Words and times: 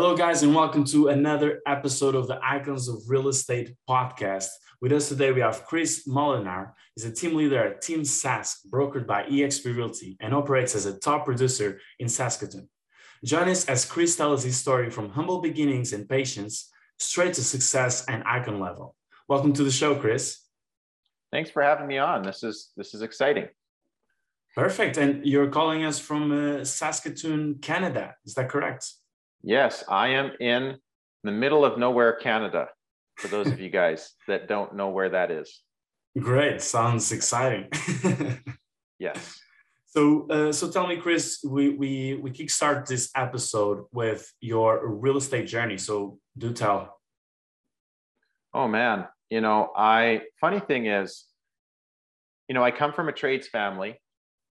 Hello, 0.00 0.16
guys, 0.16 0.44
and 0.44 0.54
welcome 0.54 0.84
to 0.84 1.08
another 1.08 1.60
episode 1.66 2.14
of 2.14 2.28
the 2.28 2.38
Icons 2.40 2.86
of 2.86 3.02
Real 3.08 3.26
Estate 3.26 3.74
podcast. 3.90 4.46
With 4.80 4.92
us 4.92 5.08
today, 5.08 5.32
we 5.32 5.40
have 5.40 5.64
Chris 5.64 6.06
Molenaar. 6.06 6.74
He's 6.94 7.04
a 7.04 7.10
team 7.10 7.34
leader 7.34 7.60
at 7.60 7.82
Team 7.82 8.02
Sask, 8.02 8.58
brokered 8.70 9.08
by 9.08 9.24
eXp 9.24 9.76
Realty, 9.76 10.16
and 10.20 10.32
operates 10.32 10.76
as 10.76 10.86
a 10.86 10.96
top 11.00 11.24
producer 11.24 11.80
in 11.98 12.08
Saskatoon. 12.08 12.68
Join 13.24 13.48
us 13.48 13.64
as 13.64 13.84
Chris 13.84 14.14
tells 14.14 14.44
his 14.44 14.56
story 14.56 14.88
from 14.88 15.10
humble 15.10 15.40
beginnings 15.40 15.92
and 15.92 16.08
patience 16.08 16.70
straight 17.00 17.34
to 17.34 17.42
success 17.42 18.04
and 18.04 18.22
icon 18.24 18.60
level. 18.60 18.94
Welcome 19.26 19.52
to 19.54 19.64
the 19.64 19.72
show, 19.72 19.96
Chris. 19.96 20.38
Thanks 21.32 21.50
for 21.50 21.60
having 21.60 21.88
me 21.88 21.98
on. 21.98 22.22
This 22.22 22.44
is 22.44 22.70
this 22.76 22.94
is 22.94 23.02
exciting. 23.02 23.48
Perfect. 24.54 24.96
And 24.96 25.26
you're 25.26 25.50
calling 25.50 25.84
us 25.84 25.98
from 25.98 26.30
uh, 26.30 26.64
Saskatoon, 26.64 27.56
Canada. 27.60 28.14
Is 28.24 28.34
that 28.34 28.48
correct? 28.48 28.86
Yes, 29.42 29.84
I 29.88 30.08
am 30.08 30.32
in 30.40 30.76
the 31.24 31.30
middle 31.32 31.64
of 31.64 31.78
nowhere, 31.78 32.14
Canada. 32.14 32.68
For 33.16 33.28
those 33.28 33.48
of 33.48 33.60
you 33.60 33.70
guys 33.70 34.14
that 34.28 34.48
don't 34.48 34.76
know 34.76 34.90
where 34.90 35.10
that 35.10 35.30
is. 35.30 35.62
Great. 36.18 36.62
Sounds 36.62 37.12
exciting. 37.12 37.68
yes. 38.98 39.40
So, 39.86 40.28
uh, 40.28 40.52
so 40.52 40.70
tell 40.70 40.86
me, 40.86 40.96
Chris, 40.96 41.40
we 41.44 41.70
we 41.70 42.14
we 42.14 42.30
kickstart 42.30 42.86
this 42.86 43.10
episode 43.16 43.84
with 43.92 44.30
your 44.40 44.86
real 44.86 45.16
estate 45.16 45.46
journey. 45.46 45.78
So, 45.78 46.18
do 46.36 46.52
tell. 46.52 46.98
Oh 48.52 48.68
man, 48.68 49.06
you 49.30 49.40
know, 49.40 49.70
I 49.76 50.22
funny 50.40 50.60
thing 50.60 50.86
is, 50.86 51.24
you 52.48 52.54
know, 52.54 52.62
I 52.62 52.70
come 52.70 52.92
from 52.92 53.08
a 53.08 53.12
trades 53.12 53.48
family, 53.48 54.00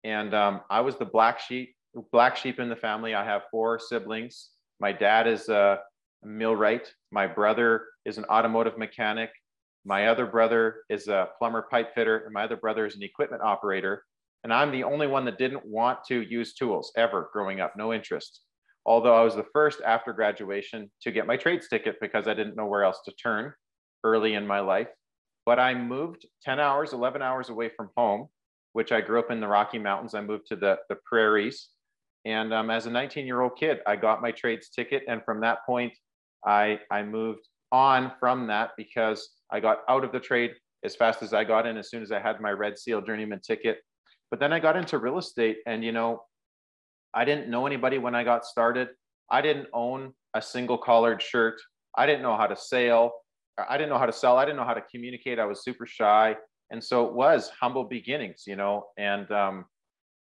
and 0.03 0.33
um, 0.33 0.61
I 0.69 0.81
was 0.81 0.97
the 0.97 1.05
black 1.05 1.39
sheep 1.39 1.75
black 2.11 2.35
sheep 2.35 2.59
in 2.59 2.69
the 2.69 2.75
family. 2.75 3.13
I 3.15 3.23
have 3.23 3.43
four 3.51 3.79
siblings. 3.79 4.49
My 4.79 4.91
dad 4.91 5.27
is 5.27 5.49
a 5.49 5.79
millwright. 6.23 6.91
My 7.11 7.27
brother 7.27 7.85
is 8.05 8.17
an 8.17 8.25
automotive 8.25 8.77
mechanic. 8.77 9.31
My 9.85 10.07
other 10.07 10.25
brother 10.25 10.83
is 10.89 11.07
a 11.07 11.29
plumber 11.39 11.67
pipe 11.71 11.95
fitter, 11.95 12.17
and 12.25 12.33
my 12.33 12.43
other 12.43 12.57
brother 12.57 12.85
is 12.85 12.95
an 12.95 13.03
equipment 13.03 13.41
operator. 13.41 14.03
And 14.43 14.53
I'm 14.53 14.71
the 14.71 14.83
only 14.83 15.07
one 15.07 15.25
that 15.25 15.37
didn't 15.37 15.65
want 15.65 15.99
to 16.09 16.21
use 16.21 16.53
tools 16.53 16.91
ever 16.95 17.29
growing 17.33 17.59
up, 17.59 17.75
no 17.75 17.93
interest. 17.93 18.41
Although 18.85 19.15
I 19.15 19.23
was 19.23 19.35
the 19.35 19.45
first 19.51 19.81
after 19.85 20.13
graduation 20.13 20.89
to 21.01 21.11
get 21.11 21.27
my 21.27 21.37
trades 21.37 21.67
ticket 21.67 21.97
because 21.99 22.27
I 22.27 22.33
didn't 22.33 22.55
know 22.55 22.67
where 22.67 22.83
else 22.83 23.01
to 23.05 23.11
turn 23.21 23.53
early 24.03 24.35
in 24.35 24.47
my 24.47 24.59
life. 24.59 24.87
But 25.45 25.59
I 25.59 25.73
moved 25.73 26.25
10 26.43 26.59
hours, 26.59 26.93
11 26.93 27.21
hours 27.21 27.49
away 27.49 27.69
from 27.75 27.89
home, 27.97 28.27
which 28.73 28.91
I 28.91 29.01
grew 29.01 29.19
up 29.19 29.31
in 29.31 29.39
the 29.39 29.47
Rocky 29.47 29.79
Mountains. 29.79 30.13
I 30.13 30.21
moved 30.21 30.47
to 30.47 30.55
the, 30.55 30.77
the 30.89 30.97
prairies. 31.05 31.69
And 32.27 32.53
um, 32.53 32.69
as 32.69 32.87
a 32.87 32.91
19 32.91 33.25
year 33.25 33.39
old 33.39 33.55
kid, 33.57 33.79
I 33.87 33.95
got 33.95 34.21
my 34.21 34.31
trades 34.31 34.67
ticket. 34.67 35.03
And 35.07 35.23
from 35.23 35.39
that 35.41 35.65
point, 35.65 35.93
I, 36.45 36.79
I 36.91 37.01
moved 37.01 37.47
on 37.71 38.11
from 38.19 38.47
that 38.47 38.71
because 38.75 39.29
I 39.49 39.61
got 39.61 39.79
out 39.87 40.03
of 40.03 40.11
the 40.11 40.19
trade 40.19 40.51
as 40.83 40.93
fast 40.93 41.23
as 41.23 41.33
I 41.33 41.45
got 41.45 41.65
in, 41.65 41.77
as 41.77 41.89
soon 41.89 42.03
as 42.03 42.11
I 42.11 42.19
had 42.19 42.41
my 42.41 42.51
Red 42.51 42.77
Seal 42.77 43.01
journeyman 43.01 43.39
ticket. 43.39 43.77
But 44.29 44.41
then 44.41 44.51
I 44.51 44.59
got 44.59 44.75
into 44.75 44.97
real 44.97 45.17
estate 45.17 45.59
and, 45.65 45.85
you 45.85 45.93
know, 45.93 46.21
I 47.13 47.23
didn't 47.23 47.49
know 47.49 47.65
anybody 47.65 47.97
when 47.97 48.13
I 48.13 48.25
got 48.25 48.43
started. 48.43 48.89
I 49.31 49.41
didn't 49.41 49.67
own 49.73 50.11
a 50.33 50.41
single 50.41 50.77
collared 50.77 51.21
shirt. 51.21 51.55
I 51.97 52.05
didn't 52.05 52.23
know 52.23 52.35
how 52.35 52.47
to 52.47 52.57
sell. 52.57 53.13
I 53.57 53.77
didn't 53.77 53.89
know 53.89 53.97
how 53.97 54.05
to 54.05 54.13
sell. 54.13 54.35
I 54.35 54.43
didn't 54.43 54.57
know 54.57 54.65
how 54.65 54.73
to 54.73 54.83
communicate. 54.91 55.39
I 55.39 55.45
was 55.45 55.63
super 55.63 55.85
shy. 55.85 56.35
And 56.71 56.83
so 56.83 57.07
it 57.07 57.13
was 57.13 57.49
humble 57.59 57.85
beginnings, 57.85 58.43
you 58.45 58.57
know. 58.57 58.87
And 58.97 59.31
um, 59.31 59.65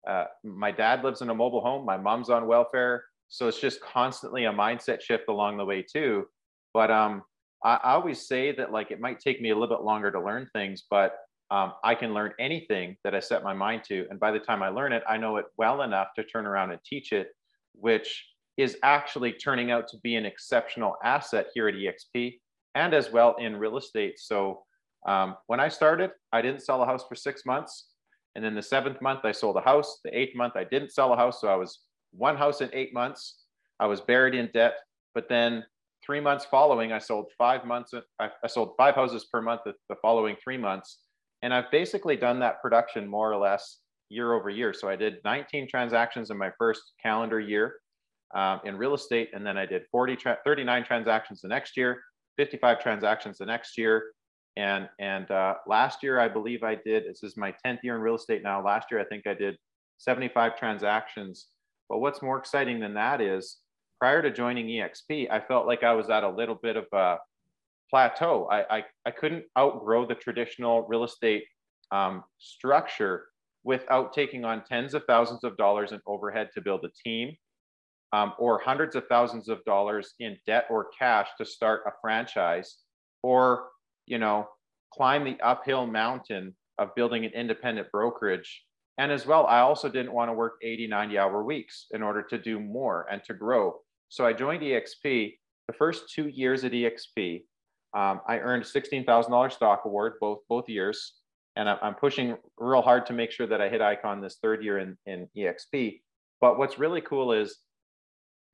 uh, 0.07 0.25
my 0.43 0.71
dad 0.71 1.03
lives 1.03 1.21
in 1.21 1.29
a 1.29 1.35
mobile 1.35 1.61
home. 1.61 1.85
My 1.85 1.97
mom's 1.97 2.29
on 2.29 2.47
welfare. 2.47 3.03
So 3.27 3.47
it's 3.47 3.59
just 3.59 3.81
constantly 3.81 4.45
a 4.45 4.51
mindset 4.51 5.01
shift 5.01 5.25
along 5.29 5.57
the 5.57 5.65
way, 5.65 5.83
too. 5.83 6.25
But 6.73 6.89
um, 6.91 7.23
I, 7.63 7.75
I 7.75 7.91
always 7.93 8.27
say 8.27 8.55
that 8.55 8.71
like 8.71 8.91
it 8.91 8.99
might 8.99 9.19
take 9.19 9.41
me 9.41 9.49
a 9.51 9.55
little 9.55 9.75
bit 9.75 9.83
longer 9.83 10.11
to 10.11 10.21
learn 10.21 10.47
things, 10.53 10.83
but 10.89 11.15
um, 11.51 11.73
I 11.83 11.95
can 11.95 12.13
learn 12.13 12.33
anything 12.39 12.95
that 13.03 13.15
I 13.15 13.19
set 13.19 13.43
my 13.43 13.53
mind 13.53 13.83
to. 13.85 14.05
And 14.09 14.19
by 14.19 14.31
the 14.31 14.39
time 14.39 14.61
I 14.61 14.69
learn 14.69 14.93
it, 14.93 15.03
I 15.07 15.17
know 15.17 15.37
it 15.37 15.45
well 15.57 15.81
enough 15.81 16.09
to 16.15 16.23
turn 16.23 16.45
around 16.45 16.71
and 16.71 16.79
teach 16.83 17.11
it, 17.11 17.29
which 17.73 18.25
is 18.57 18.77
actually 18.83 19.31
turning 19.33 19.71
out 19.71 19.87
to 19.87 19.97
be 20.03 20.15
an 20.15 20.25
exceptional 20.25 20.95
asset 21.03 21.47
here 21.53 21.67
at 21.67 21.75
EXP 21.75 22.39
and 22.75 22.93
as 22.93 23.11
well 23.11 23.35
in 23.39 23.55
real 23.55 23.77
estate. 23.77 24.19
So 24.19 24.63
um, 25.07 25.37
when 25.47 25.59
I 25.59 25.69
started, 25.69 26.11
I 26.31 26.41
didn't 26.41 26.61
sell 26.61 26.83
a 26.83 26.85
house 26.85 27.05
for 27.07 27.15
six 27.15 27.45
months. 27.45 27.88
And 28.35 28.43
then 28.43 28.55
the 28.55 28.61
seventh 28.61 29.01
month, 29.01 29.21
I 29.23 29.31
sold 29.31 29.57
a 29.57 29.61
house. 29.61 29.99
The 30.03 30.17
eighth 30.17 30.35
month, 30.35 30.53
I 30.55 30.63
didn't 30.63 30.91
sell 30.91 31.13
a 31.13 31.17
house. 31.17 31.41
So 31.41 31.47
I 31.47 31.55
was 31.55 31.79
one 32.11 32.37
house 32.37 32.61
in 32.61 32.69
eight 32.73 32.93
months. 32.93 33.43
I 33.79 33.87
was 33.87 34.01
buried 34.01 34.35
in 34.35 34.49
debt. 34.53 34.75
But 35.13 35.27
then 35.29 35.63
three 36.05 36.19
months 36.19 36.45
following, 36.45 36.91
I 36.91 36.99
sold 36.99 37.31
five 37.37 37.65
months. 37.65 37.93
I, 38.19 38.29
I 38.43 38.47
sold 38.47 38.73
five 38.77 38.95
houses 38.95 39.25
per 39.31 39.41
month 39.41 39.61
the, 39.65 39.73
the 39.89 39.95
following 40.01 40.35
three 40.43 40.57
months. 40.57 40.99
And 41.41 41.53
I've 41.53 41.71
basically 41.71 42.17
done 42.17 42.39
that 42.39 42.61
production 42.61 43.07
more 43.07 43.31
or 43.31 43.37
less 43.37 43.79
year 44.09 44.33
over 44.33 44.49
year. 44.49 44.73
So 44.73 44.89
I 44.89 44.95
did 44.95 45.17
19 45.23 45.67
transactions 45.67 46.31
in 46.31 46.37
my 46.37 46.51
first 46.57 46.93
calendar 47.01 47.39
year 47.39 47.75
um, 48.35 48.59
in 48.65 48.77
real 48.77 48.93
estate. 48.93 49.29
And 49.33 49.45
then 49.45 49.57
I 49.57 49.65
did 49.65 49.83
40, 49.91 50.15
tra 50.15 50.37
39 50.43 50.83
transactions 50.83 51.41
the 51.41 51.47
next 51.47 51.77
year, 51.77 52.01
55 52.37 52.81
transactions 52.81 53.37
the 53.37 53.45
next 53.45 53.77
year. 53.77 54.11
And, 54.57 54.89
and 54.99 55.29
uh, 55.31 55.55
last 55.67 56.03
year, 56.03 56.19
I 56.19 56.27
believe 56.27 56.63
I 56.63 56.75
did, 56.75 57.03
this 57.05 57.23
is 57.23 57.37
my 57.37 57.53
10th 57.65 57.79
year 57.83 57.95
in 57.95 58.01
real 58.01 58.15
estate 58.15 58.43
now. 58.43 58.63
Last 58.63 58.87
year, 58.91 58.99
I 58.99 59.05
think 59.05 59.25
I 59.27 59.33
did 59.33 59.57
75 59.97 60.57
transactions. 60.57 61.47
But 61.87 61.99
what's 61.99 62.21
more 62.21 62.37
exciting 62.37 62.79
than 62.79 62.93
that 62.95 63.21
is 63.21 63.57
prior 63.99 64.21
to 64.21 64.31
joining 64.31 64.67
EXP, 64.67 65.31
I 65.31 65.39
felt 65.39 65.65
like 65.65 65.83
I 65.83 65.93
was 65.93 66.09
at 66.09 66.23
a 66.23 66.29
little 66.29 66.55
bit 66.55 66.77
of 66.77 66.85
a 66.93 67.17
plateau. 67.89 68.47
I, 68.51 68.77
I, 68.77 68.83
I 69.05 69.11
couldn't 69.11 69.45
outgrow 69.57 70.05
the 70.05 70.15
traditional 70.15 70.85
real 70.87 71.03
estate 71.03 71.43
um, 71.91 72.23
structure 72.37 73.25
without 73.63 74.13
taking 74.13 74.45
on 74.45 74.63
tens 74.63 74.93
of 74.93 75.03
thousands 75.05 75.43
of 75.43 75.57
dollars 75.57 75.91
in 75.91 75.99
overhead 76.05 76.49
to 76.53 76.61
build 76.61 76.85
a 76.85 76.89
team 77.07 77.35
um, 78.13 78.33
or 78.39 78.59
hundreds 78.59 78.95
of 78.95 79.05
thousands 79.07 79.49
of 79.49 79.63
dollars 79.65 80.13
in 80.19 80.37
debt 80.47 80.65
or 80.69 80.89
cash 80.97 81.27
to 81.37 81.45
start 81.45 81.81
a 81.87 81.91
franchise 82.01 82.77
or 83.21 83.67
you 84.09 84.17
know 84.17 84.47
climb 84.93 85.23
the 85.23 85.39
uphill 85.41 85.85
mountain 85.85 86.55
of 86.77 86.93
building 86.95 87.25
an 87.25 87.31
independent 87.33 87.87
brokerage 87.91 88.63
and 88.97 89.11
as 89.11 89.25
well 89.25 89.45
i 89.47 89.59
also 89.59 89.87
didn't 89.87 90.13
want 90.13 90.29
to 90.29 90.33
work 90.33 90.53
80 90.61 90.87
90 90.87 91.17
hour 91.17 91.43
weeks 91.43 91.85
in 91.91 92.01
order 92.03 92.23
to 92.23 92.37
do 92.37 92.59
more 92.59 93.07
and 93.11 93.23
to 93.23 93.33
grow 93.33 93.75
so 94.09 94.25
i 94.25 94.33
joined 94.33 94.61
exp 94.61 95.33
the 95.67 95.73
first 95.73 96.11
two 96.13 96.27
years 96.27 96.63
at 96.63 96.71
exp 96.71 97.43
um, 97.95 98.21
I 98.27 98.37
earned 98.37 98.63
$16,000 98.63 99.51
stock 99.51 99.81
award 99.85 100.13
both 100.21 100.39
both 100.47 100.69
years, 100.69 101.13
and 101.55 101.67
I'm 101.67 101.95
pushing 101.95 102.37
real 102.57 102.81
hard 102.81 103.05
to 103.07 103.13
make 103.13 103.31
sure 103.31 103.47
that 103.47 103.61
I 103.61 103.69
hit 103.69 103.81
icon 103.81 104.21
this 104.21 104.37
third 104.41 104.63
year 104.63 104.77
in, 104.77 104.97
in 105.07 105.27
EXP. 105.35 106.01
But 106.39 106.57
what's 106.57 106.77
really 106.77 107.01
cool 107.01 107.33
is 107.33 107.57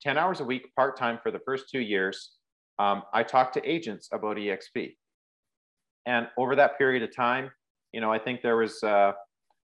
10 0.01 0.17
hours 0.17 0.39
a 0.39 0.45
week 0.45 0.73
part 0.75 0.97
time 0.97 1.19
for 1.21 1.31
the 1.31 1.39
first 1.39 1.65
two 1.69 1.79
years. 1.79 2.31
Um, 2.79 3.03
I 3.13 3.23
talked 3.23 3.53
to 3.55 3.69
agents 3.69 4.09
about 4.11 4.37
EXP, 4.37 4.95
and 6.05 6.27
over 6.37 6.55
that 6.55 6.77
period 6.77 7.03
of 7.03 7.15
time, 7.15 7.51
you 7.91 8.01
know, 8.01 8.11
I 8.11 8.19
think 8.19 8.41
there 8.41 8.57
was 8.57 8.83
uh, 8.83 9.13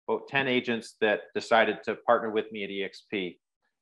about 0.07 0.27
10 0.27 0.47
agents 0.47 0.95
that 1.01 1.21
decided 1.33 1.83
to 1.85 1.95
partner 1.95 2.29
with 2.31 2.51
me 2.51 2.63
at 2.63 2.69
EXP, 2.69 3.37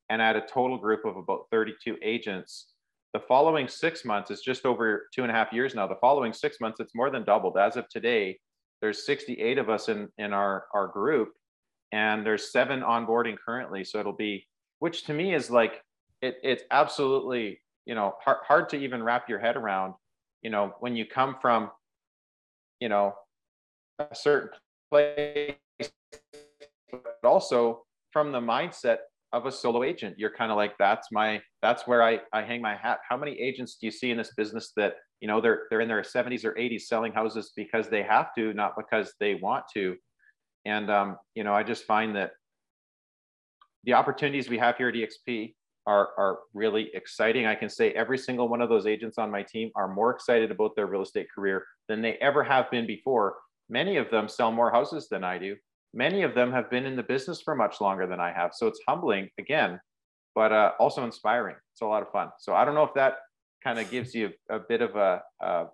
and 0.09 0.21
I 0.21 0.27
had 0.27 0.35
a 0.35 0.45
total 0.45 0.77
group 0.77 1.05
of 1.05 1.17
about 1.17 1.47
32 1.51 1.97
agents 2.03 2.67
the 3.15 3.21
following 3.21 3.69
six 3.69 4.03
months 4.03 4.29
is 4.29 4.41
just 4.41 4.65
over 4.65 5.07
two 5.15 5.21
and 5.21 5.31
a 5.31 5.33
half 5.33 5.53
years 5.53 5.73
now. 5.73 5.87
The 5.87 5.95
following 6.01 6.33
six 6.33 6.59
months, 6.59 6.81
it's 6.81 6.93
more 6.93 7.09
than 7.09 7.23
doubled. 7.23 7.57
As 7.57 7.77
of 7.77 7.87
today, 7.87 8.37
there's 8.81 9.05
68 9.05 9.57
of 9.57 9.69
us 9.69 9.87
in, 9.87 10.09
in 10.17 10.33
our, 10.33 10.65
our 10.73 10.87
group, 10.87 11.31
and 11.93 12.25
there's 12.25 12.51
seven 12.51 12.81
onboarding 12.81 13.37
currently. 13.37 13.85
So 13.85 14.01
it'll 14.01 14.11
be, 14.11 14.45
which 14.79 15.05
to 15.05 15.13
me 15.13 15.33
is 15.33 15.49
like, 15.49 15.81
it, 16.21 16.35
it's 16.43 16.65
absolutely, 16.71 17.61
you 17.85 17.95
know, 17.95 18.15
hard, 18.21 18.39
hard 18.45 18.69
to 18.71 18.77
even 18.77 19.01
wrap 19.01 19.29
your 19.29 19.39
head 19.39 19.55
around, 19.55 19.93
you 20.41 20.49
know, 20.49 20.75
when 20.81 20.97
you 20.97 21.05
come 21.05 21.37
from, 21.41 21.71
you 22.79 22.89
know, 22.89 23.13
a 23.99 24.13
certain 24.13 24.49
place 24.91 25.55
but 26.91 27.27
also 27.27 27.83
from 28.11 28.31
the 28.31 28.39
mindset 28.39 28.97
of 29.33 29.45
a 29.45 29.51
solo 29.51 29.83
agent. 29.83 30.15
You're 30.17 30.33
kind 30.33 30.51
of 30.51 30.57
like, 30.57 30.77
that's 30.77 31.09
my, 31.11 31.41
that's 31.61 31.85
where 31.87 32.01
I, 32.01 32.19
I 32.31 32.41
hang 32.41 32.61
my 32.61 32.75
hat. 32.75 32.99
How 33.07 33.17
many 33.17 33.33
agents 33.33 33.77
do 33.79 33.87
you 33.87 33.91
see 33.91 34.11
in 34.11 34.17
this 34.17 34.33
business 34.37 34.71
that, 34.77 34.95
you 35.19 35.27
know, 35.27 35.41
they're, 35.41 35.63
they're 35.69 35.81
in 35.81 35.87
their 35.87 36.01
70s 36.01 36.45
or 36.45 36.53
80s 36.53 36.83
selling 36.83 37.11
houses 37.11 37.51
because 37.55 37.89
they 37.89 38.03
have 38.03 38.33
to, 38.37 38.53
not 38.53 38.73
because 38.77 39.13
they 39.19 39.35
want 39.35 39.65
to. 39.73 39.95
And, 40.65 40.89
um, 40.89 41.17
you 41.35 41.43
know, 41.43 41.53
I 41.53 41.63
just 41.63 41.83
find 41.83 42.15
that 42.15 42.31
the 43.83 43.93
opportunities 43.93 44.49
we 44.49 44.57
have 44.57 44.77
here 44.77 44.89
at 44.89 44.95
EXP 44.95 45.53
are, 45.87 46.09
are 46.17 46.39
really 46.53 46.89
exciting. 46.93 47.45
I 47.45 47.55
can 47.55 47.69
say 47.69 47.91
every 47.91 48.17
single 48.17 48.47
one 48.47 48.61
of 48.61 48.69
those 48.69 48.85
agents 48.85 49.17
on 49.17 49.31
my 49.31 49.43
team 49.43 49.71
are 49.75 49.87
more 49.87 50.11
excited 50.11 50.51
about 50.51 50.75
their 50.75 50.87
real 50.87 51.03
estate 51.03 51.27
career 51.33 51.65
than 51.87 52.01
they 52.01 52.13
ever 52.13 52.43
have 52.43 52.69
been 52.71 52.87
before. 52.87 53.35
Many 53.69 53.97
of 53.97 54.09
them 54.09 54.27
sell 54.27 54.51
more 54.51 54.71
houses 54.71 55.07
than 55.09 55.23
I 55.23 55.37
do 55.37 55.55
many 55.95 56.23
of 56.23 56.35
them 56.35 56.51
have 56.51 56.69
been 56.69 56.85
in 56.85 56.95
the 56.95 57.03
business 57.03 57.41
for 57.41 57.55
much 57.55 57.81
longer 57.81 58.05
than 58.05 58.19
I 58.19 58.31
have. 58.33 58.51
So 58.53 58.67
it's 58.67 58.81
humbling 58.87 59.29
again, 59.39 59.79
but 60.35 60.51
uh, 60.51 60.73
also 60.77 61.05
inspiring. 61.05 61.55
It's 61.71 61.81
a 61.81 61.85
lot 61.85 62.03
of 62.03 62.11
fun. 62.11 62.29
So 62.37 62.53
I 62.53 62.65
don't 62.65 62.75
know 62.75 62.83
if 62.83 62.93
that 62.95 63.15
kind 63.63 63.79
of 63.79 63.89
gives 63.95 64.13
you 64.13 64.31
a, 64.49 64.57
a 64.57 64.59
bit 64.59 64.81
of 64.81 64.95
a, 64.95 65.23
a, 65.41 65.65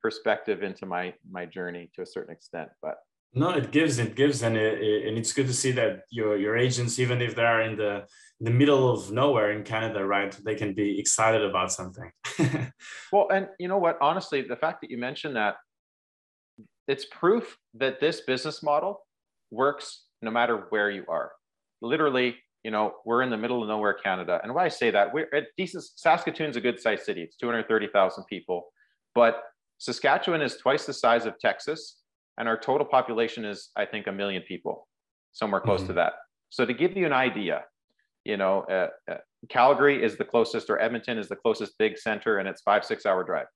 perspective 0.00 0.62
into 0.62 0.84
my 0.84 1.14
my 1.30 1.46
journey 1.46 1.90
to 1.96 2.02
a 2.02 2.06
certain 2.06 2.32
extent, 2.32 2.70
but. 2.80 2.96
No, 3.36 3.50
it 3.50 3.72
gives, 3.72 3.98
it 3.98 4.14
gives, 4.14 4.42
and 4.42 4.56
it, 4.56 4.80
it, 4.80 5.08
and 5.08 5.18
it's 5.18 5.32
good 5.32 5.48
to 5.48 5.52
see 5.52 5.72
that 5.72 6.02
your 6.10 6.36
your 6.36 6.56
agents, 6.56 6.98
even 7.00 7.20
if 7.20 7.34
they're 7.34 7.62
in 7.62 7.76
the 7.76 8.04
the 8.40 8.50
middle 8.50 8.90
of 8.90 9.10
nowhere 9.10 9.50
in 9.52 9.64
Canada, 9.64 10.04
right, 10.04 10.36
they 10.44 10.54
can 10.54 10.74
be 10.74 10.98
excited 11.00 11.42
about 11.42 11.72
something. 11.72 12.10
well, 13.12 13.28
and 13.32 13.48
you 13.58 13.68
know 13.68 13.78
what? 13.78 13.98
Honestly, 14.00 14.42
the 14.42 14.56
fact 14.56 14.80
that 14.82 14.90
you 14.90 14.98
mentioned 14.98 15.34
that, 15.34 15.56
it's 16.86 17.06
proof 17.06 17.56
that 17.74 18.00
this 18.00 18.20
business 18.20 18.62
model 18.62 19.00
works 19.50 20.04
no 20.22 20.30
matter 20.30 20.66
where 20.70 20.90
you 20.90 21.04
are. 21.08 21.32
Literally, 21.80 22.36
you 22.64 22.70
know, 22.70 22.94
we're 23.04 23.22
in 23.22 23.30
the 23.30 23.36
middle 23.36 23.62
of 23.62 23.68
nowhere, 23.68 23.94
Canada. 23.94 24.40
And 24.42 24.54
why 24.54 24.64
I 24.64 24.68
say 24.68 24.90
that, 24.90 25.12
we're 25.12 25.28
at 25.34 25.48
decent, 25.56 25.84
Saskatoon's 25.96 26.56
a 26.56 26.60
good 26.60 26.80
sized 26.80 27.04
city. 27.04 27.22
It's 27.22 27.36
230,000 27.36 28.24
people, 28.24 28.66
but 29.14 29.42
Saskatchewan 29.78 30.40
is 30.40 30.56
twice 30.56 30.86
the 30.86 30.92
size 30.92 31.26
of 31.26 31.38
Texas. 31.38 31.96
And 32.38 32.48
our 32.48 32.58
total 32.58 32.86
population 32.86 33.44
is, 33.44 33.70
I 33.76 33.84
think, 33.84 34.06
a 34.06 34.12
million 34.12 34.42
people, 34.42 34.88
somewhere 35.32 35.60
close 35.60 35.80
mm-hmm. 35.80 35.88
to 35.88 35.92
that. 35.94 36.12
So 36.50 36.64
to 36.66 36.74
give 36.74 36.96
you 36.96 37.06
an 37.06 37.12
idea, 37.12 37.64
you 38.24 38.36
know, 38.36 38.62
uh, 38.62 38.88
uh, 39.10 39.18
Calgary 39.48 40.02
is 40.02 40.16
the 40.16 40.24
closest, 40.24 40.70
or 40.70 40.80
Edmonton 40.80 41.18
is 41.18 41.28
the 41.28 41.36
closest 41.36 41.76
big 41.78 41.98
center, 41.98 42.38
and 42.38 42.48
it's 42.48 42.62
five, 42.62 42.84
six 42.84 43.06
hour 43.06 43.22
drive. 43.24 43.46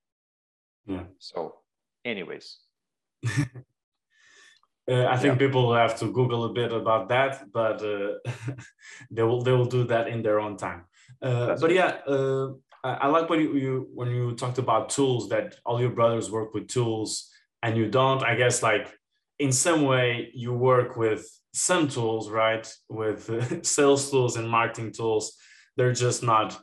Yeah. 0.87 1.05
So, 1.19 1.55
anyways. 2.05 2.59
Uh, 4.91 5.05
I 5.05 5.19
think 5.19 5.39
yeah. 5.39 5.47
people 5.47 5.75
have 5.75 5.99
to 5.99 6.11
Google 6.11 6.45
a 6.45 6.53
bit 6.55 6.73
about 6.73 7.11
that, 7.11 7.53
but 7.53 7.83
uh, 7.83 8.15
they 9.11 9.23
will 9.23 9.43
they 9.43 9.53
will 9.53 9.67
do 9.67 9.85
that 9.85 10.09
in 10.09 10.23
their 10.23 10.41
own 10.41 10.57
time. 10.57 10.87
Uh, 11.21 11.57
but 11.61 11.73
yeah, 11.73 11.99
uh, 12.07 12.53
I, 12.83 12.91
I, 12.93 13.07
like 13.09 13.29
when 13.29 13.41
you, 13.41 13.55
you, 13.57 13.89
when 13.93 14.11
you 14.11 14.35
talked 14.35 14.57
about 14.57 14.89
tools 14.89 15.29
that 15.29 15.57
all 15.67 15.79
your 15.79 15.91
brothers 15.91 16.31
work 16.31 16.55
with 16.55 16.69
tools 16.69 17.31
and 17.63 17.77
you 17.77 17.89
don't. 17.89 18.23
I 18.23 18.35
guess 18.35 18.63
like 18.63 18.89
in 19.39 19.53
some 19.53 19.83
way 19.83 20.31
you 20.35 20.53
work 20.53 20.97
with 20.97 21.29
some 21.53 21.89
tools, 21.89 22.31
right? 22.31 22.71
With 22.89 23.67
sales 23.67 24.11
tools 24.11 24.37
and 24.37 24.49
marketing 24.49 24.93
tools, 24.93 25.37
they're 25.77 25.93
just 25.93 26.23
not 26.23 26.61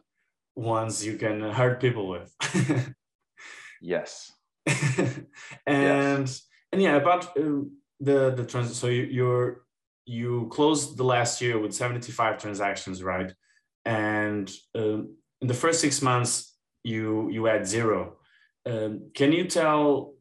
ones 0.55 1.05
you 1.05 1.17
can 1.17 1.41
hurt 1.41 1.81
people 1.81 2.07
with. 2.07 2.33
yes. 3.81 4.31
and 4.65 5.27
yes. 6.27 6.47
and 6.71 6.81
yeah, 6.81 6.95
about 6.95 7.37
uh, 7.37 7.61
the 7.99 8.31
the 8.31 8.45
trans 8.45 8.75
so 8.75 8.87
you, 8.87 9.03
you're 9.03 9.65
you 10.05 10.47
closed 10.51 10.97
the 10.97 11.03
last 11.03 11.41
year 11.41 11.57
with 11.57 11.73
75 11.73 12.37
transactions 12.37 13.01
right 13.01 13.33
and 13.85 14.51
um, 14.75 15.15
in 15.41 15.47
the 15.47 15.53
first 15.53 15.81
six 15.81 16.01
months 16.01 16.55
you 16.83 17.29
you 17.29 17.45
had 17.45 17.67
zero 17.67 18.17
um, 18.65 19.09
can 19.13 19.31
you 19.31 19.45
tell 19.45 20.14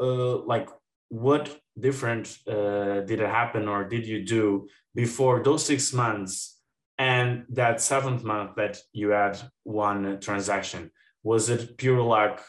uh, 0.00 0.36
like 0.38 0.68
what 1.08 1.60
different 1.78 2.38
uh, 2.48 3.00
did 3.00 3.20
it 3.20 3.28
happen 3.28 3.68
or 3.68 3.84
did 3.84 4.06
you 4.06 4.24
do 4.24 4.68
before 4.94 5.42
those 5.42 5.64
six 5.64 5.92
months 5.92 6.60
and 6.98 7.44
that 7.50 7.80
seventh 7.80 8.24
month 8.24 8.56
that 8.56 8.78
you 8.92 9.10
had 9.10 9.38
one 9.64 10.18
transaction? 10.20 10.90
Was 11.22 11.50
it 11.50 11.76
pure 11.76 12.02
luck? 12.02 12.42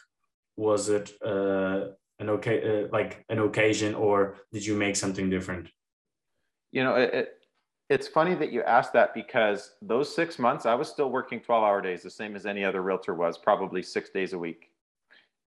Was 0.56 0.90
it 0.90 1.12
uh, 1.24 1.90
an 2.20 2.30
okay 2.30 2.84
uh, 2.84 2.88
like 2.92 3.26
an 3.30 3.40
occasion 3.40 3.94
or 3.94 4.38
did 4.52 4.66
you 4.66 4.76
make 4.76 4.96
something 4.96 5.30
different? 5.30 5.70
You 6.72 6.84
know 6.84 6.96
it, 6.96 7.14
it, 7.14 7.34
it's 7.90 8.08
funny 8.08 8.36
that 8.36 8.52
you 8.52 8.64
asked 8.64 8.94
that 8.94 9.14
because 9.14 9.76
those 9.82 10.14
six 10.14 10.38
months 10.38 10.66
i 10.66 10.76
was 10.76 10.90
still 10.90 11.10
working 11.10 11.40
12 11.40 11.64
hour 11.64 11.82
days 11.82 12.04
the 12.04 12.10
same 12.10 12.36
as 12.36 12.46
any 12.46 12.66
other 12.66 12.82
realtor 12.82 13.14
was 13.14 13.38
probably 13.38 13.82
six 13.82 14.10
days 14.10 14.34
a 14.34 14.38
week. 14.38 14.72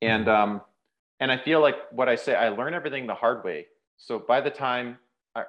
And 0.02 0.26
mm-hmm. 0.26 0.52
um 0.52 0.62
and 1.20 1.32
i 1.32 1.38
feel 1.38 1.62
like 1.62 1.76
what 1.92 2.10
i 2.10 2.16
say 2.16 2.36
i 2.36 2.50
learn 2.50 2.74
everything 2.74 3.08
the 3.08 3.14
hard 3.14 3.44
way 3.44 3.66
so 3.98 4.20
by 4.20 4.42
the 4.42 4.50
time 4.50 4.98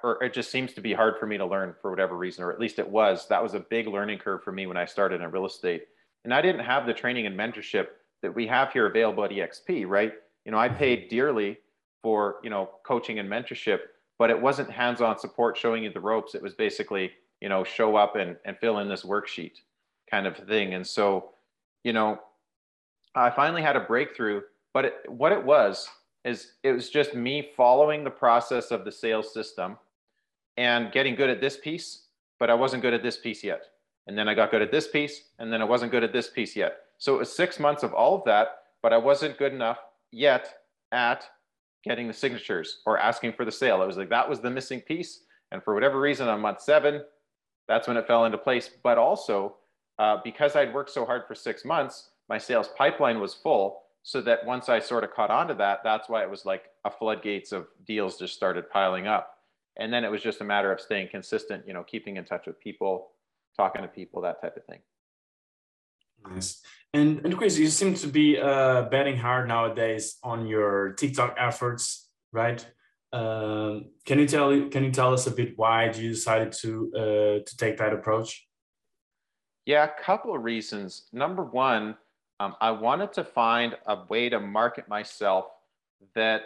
or 0.03 0.23
it 0.23 0.35
just 0.35 0.51
seems 0.51 0.75
to 0.75 0.83
be 0.83 0.93
hard 0.93 1.15
for 1.19 1.27
me 1.27 1.39
to 1.39 1.47
learn 1.47 1.75
for 1.81 1.91
whatever 1.91 2.17
reason 2.17 2.45
or 2.45 2.53
at 2.53 2.61
least 2.61 2.79
it 2.79 2.89
was 2.89 3.27
that 3.29 3.43
was 3.43 3.55
a 3.55 3.61
big 3.61 3.87
learning 3.87 4.19
curve 4.19 4.43
for 4.43 4.53
me 4.53 4.67
when 4.67 4.77
i 4.77 4.85
started 4.85 5.21
in 5.21 5.31
real 5.31 5.47
estate 5.47 5.85
and 6.25 6.35
i 6.35 6.43
didn't 6.43 6.65
have 6.65 6.87
the 6.87 6.93
training 6.93 7.27
and 7.27 7.39
mentorship 7.39 7.87
that 8.21 8.35
we 8.35 8.47
have 8.47 8.73
here 8.73 8.87
available 8.87 9.25
at 9.25 9.31
exp 9.31 9.87
right 9.89 10.13
you 10.49 10.53
know, 10.53 10.59
I 10.59 10.71
mm-hmm. 10.71 10.79
paid 10.79 11.09
dearly 11.11 11.59
for, 12.03 12.37
you 12.43 12.49
know, 12.49 12.71
coaching 12.83 13.19
and 13.19 13.29
mentorship, 13.29 13.81
but 14.19 14.31
it 14.31 14.41
wasn't 14.41 14.71
hands-on 14.71 15.19
support 15.19 15.59
showing 15.59 15.85
you 15.85 15.93
the 15.93 16.01
ropes. 16.01 16.35
It 16.35 16.43
was 16.43 16.55
basically, 16.55 17.13
you 17.43 17.51
know, 17.51 17.65
show 17.65 17.97
up 17.97 18.17
and, 18.17 18.35
and 18.47 18.57
fill 18.59 18.79
in 18.79 18.89
this 18.89 19.03
worksheet 19.03 19.59
kind 20.11 20.27
of 20.27 20.39
thing. 20.39 20.73
And 20.73 20.87
so, 20.87 21.33
you 21.85 21.93
know, 21.93 22.19
I 23.15 23.29
finally 23.29 23.61
had 23.61 23.77
a 23.77 23.81
breakthrough, 23.81 24.41
but 24.79 24.85
it, 24.85 24.95
what 25.09 25.33
it 25.33 25.45
was 25.45 25.89
is 26.25 26.53
it 26.63 26.71
was 26.71 26.89
just 26.89 27.13
me 27.13 27.51
following 27.57 28.05
the 28.05 28.11
process 28.11 28.71
of 28.71 28.85
the 28.85 28.93
sales 28.93 29.35
system 29.35 29.77
and 30.57 30.93
getting 30.93 31.17
good 31.17 31.29
at 31.29 31.41
this 31.41 31.57
piece, 31.57 32.05
but 32.39 32.49
I 32.49 32.55
wasn't 32.55 32.83
good 32.83 32.95
at 32.95 33.03
this 33.03 33.17
piece 33.17 33.43
yet. 33.43 33.65
And 34.07 34.17
then 34.17 34.29
I 34.29 34.35
got 34.35 34.53
good 34.53 34.63
at 34.63 34.71
this 34.71 34.87
piece, 34.87 35.31
and 35.41 35.53
then 35.53 35.61
I 35.61 35.65
wasn't 35.65 35.91
good 35.91 36.05
at 36.05 36.13
this 36.13 36.31
piece 36.31 36.55
yet. 36.55 36.77
So 36.97 37.17
it 37.17 37.19
was 37.19 37.33
six 37.35 37.59
months 37.59 37.83
of 37.83 37.93
all 37.93 38.15
of 38.15 38.25
that, 38.27 38.59
but 38.81 38.93
I 38.93 38.99
wasn't 38.99 39.37
good 39.37 39.53
enough 39.53 39.79
yet 40.13 40.55
at 40.93 41.25
getting 41.83 42.07
the 42.07 42.15
signatures 42.15 42.79
or 42.87 42.99
asking 42.99 43.33
for 43.33 43.45
the 43.45 43.51
sale. 43.51 43.83
It 43.83 43.87
was 43.89 43.97
like 43.97 44.11
that 44.11 44.29
was 44.29 44.39
the 44.39 44.49
missing 44.49 44.81
piece. 44.81 45.25
And 45.51 45.61
for 45.61 45.75
whatever 45.75 45.99
reason, 45.99 46.29
on 46.29 46.41
month 46.41 46.61
seven, 46.61 47.03
that's 47.67 47.89
when 47.89 47.97
it 47.97 48.07
fell 48.07 48.27
into 48.27 48.39
place. 48.39 48.71
But 48.85 48.97
also, 48.97 49.57
uh, 49.99 50.19
because 50.23 50.55
I'd 50.55 50.73
worked 50.73 50.91
so 50.91 51.05
hard 51.05 51.23
for 51.27 51.35
six 51.35 51.65
months, 51.65 52.11
my 52.29 52.39
sales 52.39 52.69
pipeline 52.79 53.19
was 53.19 53.35
full. 53.35 53.83
So 54.03 54.21
that 54.23 54.47
once 54.47 54.69
I 54.69 54.79
sort 54.79 55.05
of 55.05 55.13
caught 55.13 55.31
on 55.31 55.49
to 55.49 55.55
that, 55.55 55.81
that's 55.85 56.09
why 56.09 56.23
it 56.23 56.31
was 56.31 56.47
like 56.47 56.65
a 56.85 56.91
floodgates 56.91 57.53
of 57.53 57.67
deals 57.87 58.19
just 58.19 58.35
started 58.35 58.71
piling 58.71 59.07
up. 59.07 59.35
And 59.77 59.93
then 59.93 60.05
it 60.05 60.11
was 60.11 60.23
just 60.23 60.41
a 60.41 60.45
matter 60.45 60.73
of 60.73 60.81
staying 60.81 61.09
consistent, 61.09 61.65
you 61.67 61.73
know, 61.73 61.85
keeping 61.85 62.17
in 62.17 62.25
touch 62.25 62.47
with 62.47 62.59
people, 62.61 63.11
talking 63.57 63.83
to 63.83 63.89
people, 63.89 64.23
that 64.23 64.41
type 64.41 64.57
of 64.57 64.65
thing. 64.65 64.81
Nice. 66.27 66.63
And, 66.95 67.21
and 67.25 67.37
Chris, 67.37 67.59
you 67.59 67.69
seem 67.69 67.95
to 67.95 68.09
be 68.09 68.39
uh, 68.39 68.83
betting 68.83 69.17
hard 69.17 69.47
nowadays 69.47 70.17
on 70.23 70.47
your 70.47 70.95
TikTok 70.95 71.37
efforts, 71.39 72.09
right? 72.33 72.67
Um, 73.13 73.87
can 74.05 74.19
you 74.19 74.27
tell 74.27 74.69
can 74.69 74.85
you 74.85 74.91
tell 74.91 75.15
us 75.15 75.27
a 75.27 75.31
bit 75.31 75.55
why 75.57 75.87
you 75.87 76.11
decided 76.11 76.53
to 76.61 76.93
uh, 76.95 77.49
to 77.49 77.57
take 77.57 77.79
that 77.79 77.95
approach? 77.95 78.47
Yeah, 79.65 79.85
a 79.85 80.03
couple 80.03 80.35
of 80.35 80.45
reasons. 80.45 81.09
Number 81.13 81.45
one, 81.45 81.97
um, 82.41 82.55
I 82.61 82.71
wanted 82.71 83.13
to 83.15 83.25
find 83.25 83.77
a 83.87 83.99
way 84.09 84.29
to 84.29 84.39
market 84.39 84.89
myself 84.89 85.47
that 86.15 86.43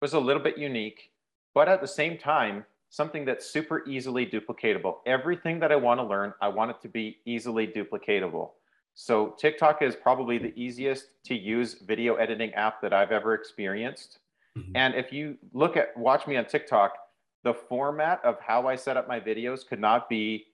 was 0.00 0.12
a 0.12 0.20
little 0.20 0.42
bit 0.42 0.56
unique, 0.56 1.10
but 1.54 1.68
at 1.68 1.80
the 1.80 1.88
same 1.88 2.16
time, 2.16 2.64
something 2.90 3.24
that's 3.24 3.46
super 3.46 3.84
easily 3.88 4.24
duplicatable. 4.24 4.96
Everything 5.06 5.58
that 5.60 5.72
I 5.72 5.76
want 5.76 5.98
to 5.98 6.04
learn, 6.04 6.32
I 6.40 6.48
want 6.48 6.70
it 6.70 6.80
to 6.82 6.88
be 6.88 7.18
easily 7.24 7.66
duplicatable. 7.66 8.50
So 8.94 9.34
TikTok 9.38 9.82
is 9.82 9.96
probably 9.96 10.38
the 10.38 10.54
easiest 10.58 11.08
to 11.24 11.34
use 11.34 11.74
video 11.74 12.14
editing 12.14 12.54
app 12.54 12.80
that 12.82 12.92
I've 12.92 13.12
ever 13.12 13.34
experienced. 13.34 14.20
Mm-hmm. 14.56 14.76
And 14.76 14.94
if 14.94 15.12
you 15.12 15.36
look 15.52 15.76
at 15.76 15.96
watch 15.96 16.26
me 16.26 16.36
on 16.36 16.46
TikTok, 16.46 16.94
the 17.42 17.52
format 17.52 18.24
of 18.24 18.40
how 18.40 18.66
I 18.66 18.76
set 18.76 18.96
up 18.96 19.06
my 19.06 19.20
videos 19.20 19.66
could 19.66 19.80
not 19.80 20.08
be 20.08 20.46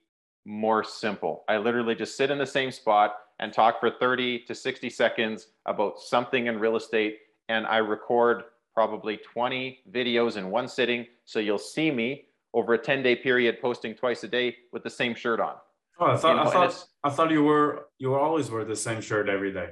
more 0.44 0.82
simple. 0.82 1.44
I 1.48 1.58
literally 1.58 1.94
just 1.94 2.16
sit 2.16 2.30
in 2.30 2.38
the 2.38 2.46
same 2.46 2.72
spot 2.72 3.16
and 3.42 3.52
talk 3.52 3.80
for 3.80 3.90
30 3.90 4.44
to 4.44 4.54
60 4.54 4.88
seconds 4.88 5.48
about 5.66 5.98
something 5.98 6.46
in 6.46 6.60
real 6.60 6.76
estate 6.76 7.18
and 7.48 7.66
I 7.66 7.78
record 7.78 8.44
probably 8.72 9.16
20 9.16 9.80
videos 9.90 10.36
in 10.36 10.48
one 10.48 10.68
sitting 10.68 11.06
so 11.24 11.40
you'll 11.40 11.58
see 11.58 11.90
me 11.90 12.26
over 12.54 12.74
a 12.74 12.78
10 12.78 13.02
day 13.02 13.16
period 13.16 13.60
posting 13.60 13.94
twice 13.94 14.22
a 14.22 14.28
day 14.28 14.56
with 14.72 14.84
the 14.84 14.90
same 14.90 15.14
shirt 15.14 15.40
on. 15.40 15.56
Oh, 15.98 16.06
I 16.06 16.16
thought 16.16 16.28
you 16.30 16.36
know, 16.36 16.42
I 16.42 16.52
thought 16.52 16.84
I 17.04 17.10
thought 17.10 17.30
you 17.32 17.42
were 17.42 17.86
you 17.98 18.10
were 18.10 18.20
always 18.20 18.48
wear 18.50 18.64
the 18.64 18.76
same 18.76 19.00
shirt 19.00 19.28
every 19.28 19.52
day. 19.52 19.70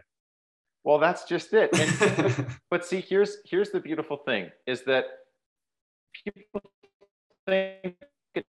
Well, 0.82 0.98
that's 0.98 1.24
just 1.24 1.52
it. 1.52 1.70
And, 1.72 2.46
but 2.70 2.84
see, 2.84 3.00
here's 3.00 3.38
here's 3.44 3.70
the 3.70 3.80
beautiful 3.80 4.16
thing 4.16 4.50
is 4.66 4.82
that 4.84 5.04
people 6.24 6.62
think 7.46 7.96
it's 8.34 8.48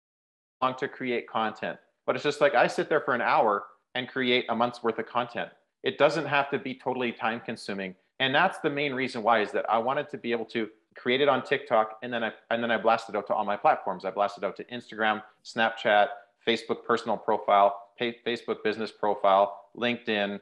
long 0.62 0.76
to 0.80 0.88
create 0.88 1.30
content. 1.30 1.78
But 2.06 2.16
it's 2.16 2.24
just 2.24 2.42
like 2.42 2.56
I 2.56 2.68
sit 2.68 2.90
there 2.90 3.02
for 3.02 3.14
an 3.14 3.22
hour 3.22 3.64
and 3.96 4.08
create 4.08 4.46
a 4.50 4.56
month's 4.56 4.84
worth 4.84 5.00
of 5.00 5.08
content. 5.08 5.50
It 5.84 5.98
doesn't 5.98 6.26
have 6.26 6.50
to 6.52 6.60
be 6.60 6.76
totally 6.76 7.12
time 7.12 7.42
consuming. 7.44 7.96
And 8.20 8.34
that's 8.34 8.60
the 8.60 8.70
main 8.70 8.94
reason 8.94 9.24
why 9.24 9.42
is 9.42 9.52
that 9.52 9.68
I 9.70 9.78
wanted 9.80 10.10
to 10.10 10.18
be 10.18 10.32
able 10.32 10.46
to 10.46 10.70
create 10.96 11.22
it 11.22 11.30
on 11.30 11.44
TikTok 11.44 11.98
and 12.04 12.14
then 12.14 12.24
I 12.24 12.32
and 12.50 12.62
then 12.62 12.70
I 12.70 12.78
blasted 12.78 13.16
it 13.16 13.18
out 13.18 13.28
to 13.28 13.34
all 13.34 13.46
my 13.46 13.58
platforms. 13.58 14.06
I 14.06 14.12
blasted 14.12 14.44
it 14.44 14.48
out 14.48 14.58
to 14.58 14.64
Instagram, 14.66 15.24
Snapchat, 15.44 16.08
Facebook 16.48 16.84
personal 16.86 17.18
profile, 17.18 17.92
Facebook 18.00 18.64
business 18.64 18.92
profile, 18.92 19.66
LinkedIn, 19.78 20.40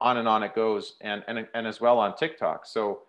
on 0.00 0.18
and 0.18 0.28
on 0.28 0.42
it 0.42 0.54
goes, 0.54 0.94
and, 1.00 1.24
and, 1.26 1.46
and 1.54 1.66
as 1.66 1.80
well 1.80 1.98
on 1.98 2.16
TikTok. 2.16 2.66
So 2.66 3.02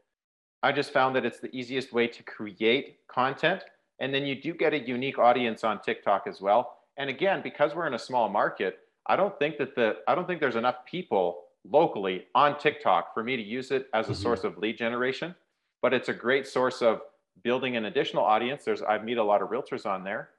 I 0.63 0.71
just 0.71 0.91
found 0.91 1.15
that 1.15 1.25
it's 1.25 1.39
the 1.39 1.55
easiest 1.55 1.93
way 1.93 2.07
to 2.07 2.23
create 2.23 2.99
content. 3.07 3.63
And 3.99 4.13
then 4.13 4.25
you 4.25 4.41
do 4.41 4.53
get 4.53 4.73
a 4.73 4.79
unique 4.79 5.19
audience 5.19 5.63
on 5.63 5.81
TikTok 5.81 6.25
as 6.27 6.41
well. 6.41 6.77
And 6.97 7.09
again, 7.09 7.41
because 7.43 7.75
we're 7.75 7.87
in 7.87 7.93
a 7.93 7.99
small 7.99 8.29
market, 8.29 8.79
I 9.09 9.15
don't 9.15 9.37
think 9.39 9.57
that 9.57 9.75
the 9.75 9.97
I 10.07 10.15
don't 10.15 10.27
think 10.27 10.39
there's 10.39 10.55
enough 10.55 10.85
people 10.85 11.45
locally 11.65 12.27
on 12.35 12.57
TikTok 12.57 13.13
for 13.13 13.23
me 13.23 13.35
to 13.35 13.41
use 13.41 13.71
it 13.71 13.87
as 13.93 14.07
a 14.07 14.11
mm-hmm. 14.11 14.21
source 14.21 14.43
of 14.43 14.57
lead 14.59 14.77
generation. 14.77 15.35
But 15.81 15.93
it's 15.93 16.09
a 16.09 16.13
great 16.13 16.47
source 16.47 16.81
of 16.81 17.01
building 17.43 17.75
an 17.75 17.85
additional 17.85 18.23
audience. 18.23 18.63
There's 18.63 18.83
I 18.83 18.99
meet 18.99 19.17
a 19.17 19.23
lot 19.23 19.41
of 19.41 19.49
realtors 19.49 19.85
on 19.85 20.03
there. 20.03 20.29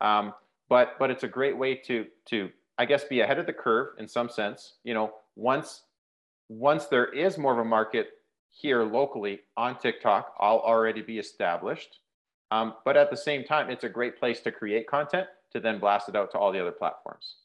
Um, 0.00 0.34
but 0.68 0.98
but 0.98 1.10
it's 1.10 1.24
a 1.24 1.28
great 1.28 1.56
way 1.56 1.74
to 1.74 2.06
to 2.30 2.50
I 2.78 2.86
guess 2.86 3.04
be 3.04 3.20
ahead 3.20 3.38
of 3.38 3.46
the 3.46 3.52
curve 3.52 3.94
in 3.98 4.08
some 4.08 4.30
sense. 4.30 4.74
You 4.82 4.94
know, 4.94 5.12
once 5.36 5.82
once 6.48 6.86
there 6.86 7.06
is 7.06 7.36
more 7.36 7.52
of 7.52 7.58
a 7.58 7.64
market 7.64 8.08
here 8.50 8.82
locally 8.82 9.40
on 9.56 9.78
TikTok, 9.78 10.34
I'll 10.40 10.60
already 10.60 11.02
be 11.02 11.18
established. 11.18 12.00
Um, 12.50 12.74
but 12.84 12.96
at 12.96 13.10
the 13.10 13.16
same 13.16 13.44
time, 13.44 13.68
it's 13.68 13.84
a 13.84 13.88
great 13.88 14.18
place 14.18 14.40
to 14.40 14.52
create 14.52 14.86
content 14.86 15.26
to 15.52 15.60
then 15.60 15.78
blast 15.78 16.08
it 16.08 16.16
out 16.16 16.30
to 16.30 16.38
all 16.38 16.52
the 16.52 16.60
other 16.60 16.72
platforms. 16.72 17.36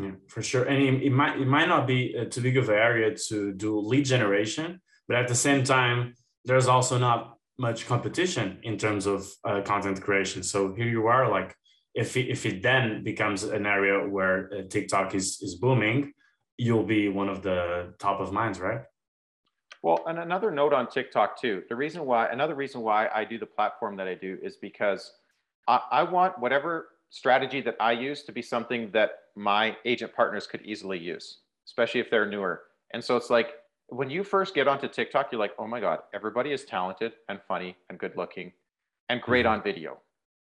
Yeah, 0.00 0.12
for 0.28 0.42
sure. 0.42 0.64
And 0.64 0.82
it, 0.82 1.02
it 1.02 1.10
might 1.12 1.38
it 1.38 1.46
might 1.46 1.68
not 1.68 1.86
be 1.86 2.16
uh, 2.18 2.24
too 2.24 2.40
big 2.40 2.56
of 2.56 2.68
an 2.68 2.76
area 2.76 3.14
to 3.28 3.52
do 3.52 3.78
lead 3.78 4.06
generation, 4.06 4.80
but 5.06 5.16
at 5.18 5.28
the 5.28 5.34
same 5.34 5.64
time, 5.64 6.14
there's 6.44 6.66
also 6.66 6.98
not 6.98 7.36
much 7.58 7.86
competition 7.86 8.58
in 8.62 8.78
terms 8.78 9.06
of 9.06 9.30
uh, 9.44 9.60
content 9.60 10.00
creation. 10.00 10.42
So 10.42 10.74
here 10.74 10.88
you 10.88 11.06
are, 11.08 11.30
like 11.30 11.54
if 11.94 12.16
it, 12.16 12.28
if 12.30 12.46
it 12.46 12.62
then 12.62 13.04
becomes 13.04 13.44
an 13.44 13.66
area 13.66 14.08
where 14.08 14.50
uh, 14.52 14.62
TikTok 14.68 15.14
is 15.14 15.42
is 15.42 15.56
booming, 15.56 16.12
you'll 16.56 16.84
be 16.84 17.08
one 17.08 17.28
of 17.28 17.42
the 17.42 17.94
top 17.98 18.20
of 18.20 18.32
minds, 18.32 18.58
right? 18.60 18.82
Well, 19.82 20.04
and 20.06 20.18
another 20.18 20.50
note 20.50 20.72
on 20.72 20.88
TikTok 20.88 21.40
too. 21.40 21.64
The 21.68 21.76
reason 21.76 22.06
why, 22.06 22.28
another 22.28 22.54
reason 22.54 22.82
why 22.82 23.08
I 23.12 23.24
do 23.24 23.38
the 23.38 23.46
platform 23.46 23.96
that 23.96 24.06
I 24.06 24.14
do 24.14 24.38
is 24.40 24.56
because 24.56 25.12
I, 25.66 25.80
I 25.90 26.02
want 26.04 26.38
whatever 26.38 26.88
strategy 27.12 27.60
that 27.60 27.76
I 27.78 27.92
use 27.92 28.22
to 28.24 28.32
be 28.32 28.42
something 28.42 28.90
that 28.92 29.10
my 29.36 29.76
agent 29.84 30.14
partners 30.14 30.46
could 30.46 30.62
easily 30.62 30.98
use, 30.98 31.38
especially 31.66 32.00
if 32.00 32.10
they're 32.10 32.26
newer. 32.26 32.62
And 32.94 33.04
so 33.04 33.16
it's 33.16 33.30
like 33.30 33.52
when 33.88 34.08
you 34.08 34.24
first 34.24 34.54
get 34.54 34.66
onto 34.66 34.88
TikTok, 34.88 35.30
you're 35.30 35.38
like, 35.38 35.52
oh 35.58 35.66
my 35.66 35.78
God, 35.78 36.00
everybody 36.14 36.52
is 36.52 36.64
talented 36.64 37.12
and 37.28 37.38
funny 37.46 37.76
and 37.90 37.98
good 37.98 38.16
looking 38.16 38.50
and 39.10 39.20
great 39.20 39.44
mm-hmm. 39.44 39.56
on 39.56 39.62
video 39.62 39.98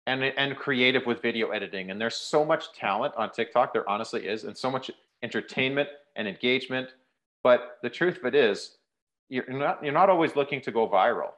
and 0.06 0.24
and 0.24 0.56
creative 0.56 1.06
with 1.08 1.22
video 1.24 1.50
editing. 1.50 1.90
And 1.90 2.00
there's 2.00 2.16
so 2.16 2.46
much 2.46 2.72
talent 2.74 3.16
on 3.18 3.32
TikTok. 3.32 3.74
There 3.74 3.90
honestly 3.90 4.28
is, 4.28 4.44
and 4.44 4.56
so 4.56 4.70
much 4.70 4.92
entertainment 5.24 5.90
and 6.16 6.28
engagement. 6.28 6.90
But 7.44 7.80
the 7.82 7.90
truth 7.90 8.18
of 8.18 8.26
it 8.26 8.36
is, 8.36 8.78
you're 9.30 9.50
not 9.50 9.84
you're 9.84 9.92
not 9.92 10.10
always 10.10 10.36
looking 10.36 10.62
to 10.62 10.72
go 10.72 10.88
viral. 10.88 11.32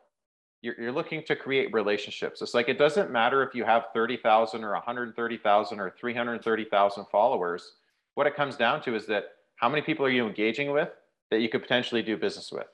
You're, 0.65 0.75
you're 0.79 0.91
looking 0.91 1.23
to 1.23 1.35
create 1.35 1.73
relationships. 1.73 2.41
It's 2.41 2.53
like 2.53 2.69
it 2.69 2.77
doesn't 2.77 3.11
matter 3.11 3.43
if 3.43 3.53
you 3.53 3.63
have 3.63 3.85
30,000 3.93 4.63
or 4.63 4.71
130,000 4.71 5.79
or 5.79 5.93
330,000 5.97 7.05
followers. 7.11 7.73
What 8.15 8.27
it 8.27 8.35
comes 8.35 8.55
down 8.57 8.81
to 8.83 8.95
is 8.95 9.05
that 9.05 9.25
how 9.57 9.69
many 9.69 9.81
people 9.81 10.05
are 10.05 10.09
you 10.09 10.25
engaging 10.25 10.71
with 10.71 10.89
that 11.29 11.39
you 11.39 11.49
could 11.49 11.61
potentially 11.61 12.01
do 12.01 12.17
business 12.17 12.51
with? 12.51 12.67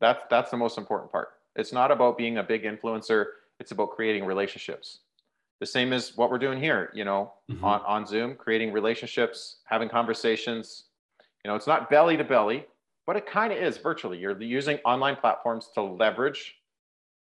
That's 0.00 0.22
that's 0.30 0.50
the 0.50 0.56
most 0.56 0.78
important 0.78 1.10
part. 1.10 1.30
It's 1.56 1.72
not 1.72 1.90
about 1.90 2.16
being 2.16 2.38
a 2.38 2.42
big 2.42 2.62
influencer 2.62 3.26
it's 3.60 3.72
about 3.72 3.90
creating 3.90 4.24
relationships. 4.24 5.00
The 5.60 5.66
same 5.66 5.92
as 5.92 6.16
what 6.16 6.30
we're 6.30 6.38
doing 6.38 6.60
here, 6.60 6.90
you 6.94 7.04
know, 7.04 7.32
mm-hmm. 7.50 7.64
on, 7.64 7.80
on 7.80 8.06
Zoom, 8.06 8.36
creating 8.36 8.72
relationships, 8.72 9.56
having 9.64 9.88
conversations. 9.88 10.84
You 11.44 11.50
know, 11.50 11.56
it's 11.56 11.66
not 11.66 11.90
belly 11.90 12.16
to 12.16 12.24
belly, 12.24 12.66
but 13.08 13.16
it 13.16 13.24
kind 13.24 13.54
of 13.54 13.58
is 13.58 13.78
virtually. 13.78 14.18
You're 14.18 14.38
using 14.42 14.76
online 14.84 15.16
platforms 15.16 15.70
to 15.74 15.82
leverage, 15.82 16.56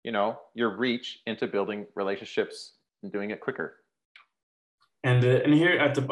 you 0.05 0.13
know, 0.13 0.39
your 0.55 0.77
reach 0.77 1.19
into 1.27 1.49
building 1.49 1.87
relationships 1.97 2.75
and 3.03 3.11
doing 3.11 3.33
it 3.33 3.41
quicker. 3.41 3.69
And 5.03 5.25
uh, 5.25 5.41
and 5.45 5.53
here 5.53 5.77
at 5.87 5.97
the 5.97 6.03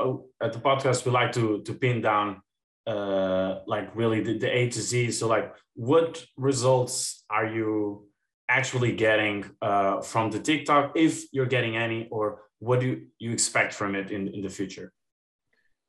at 0.43 0.53
the 0.53 0.59
podcast, 0.59 1.07
we 1.07 1.13
like 1.13 1.31
to 1.39 1.63
to 1.63 1.73
pin 1.73 2.03
down 2.03 2.43
uh 2.89 3.61
like 3.69 3.95
really 3.95 4.21
the, 4.21 4.39
the 4.39 4.51
A 4.59 4.69
to 4.71 4.83
Z. 4.83 5.13
So 5.13 5.29
like, 5.29 5.55
what 5.75 6.27
results 6.37 7.23
are 7.31 7.47
you 7.47 8.09
actually 8.49 8.93
getting 8.97 9.45
uh, 9.63 10.01
from 10.01 10.33
the 10.33 10.41
TikTok, 10.41 10.85
if 10.97 11.13
you're 11.31 11.53
getting 11.57 11.77
any, 11.77 12.09
or 12.11 12.43
what 12.59 12.81
do 12.81 12.89
you 13.21 13.31
expect 13.31 13.73
from 13.73 13.95
it 13.95 14.11
in, 14.11 14.23
in 14.35 14.43
the 14.43 14.51
future? 14.51 14.93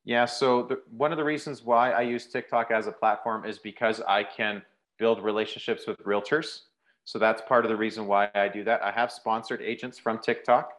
Yeah, 0.04 0.26
so 0.26 0.64
the, 0.64 0.82
one 0.90 1.12
of 1.12 1.18
the 1.18 1.24
reasons 1.24 1.64
why 1.64 1.92
I 1.92 2.02
use 2.02 2.28
TikTok 2.28 2.72
as 2.72 2.88
a 2.88 2.92
platform 2.92 3.46
is 3.46 3.60
because 3.60 4.02
I 4.08 4.24
can 4.24 4.64
build 4.98 5.24
relationships 5.24 5.86
with 5.88 5.98
realtors. 6.04 6.62
So 7.06 7.20
that's 7.20 7.42
part 7.48 7.66
of 7.66 7.70
the 7.70 7.76
reason 7.76 8.08
why 8.08 8.30
I 8.34 8.48
do 8.48 8.64
that. 8.64 8.82
I 8.82 8.92
have 8.92 9.12
sponsored 9.12 9.62
agents 9.62 10.00
from 10.00 10.20
TikTok, 10.20 10.72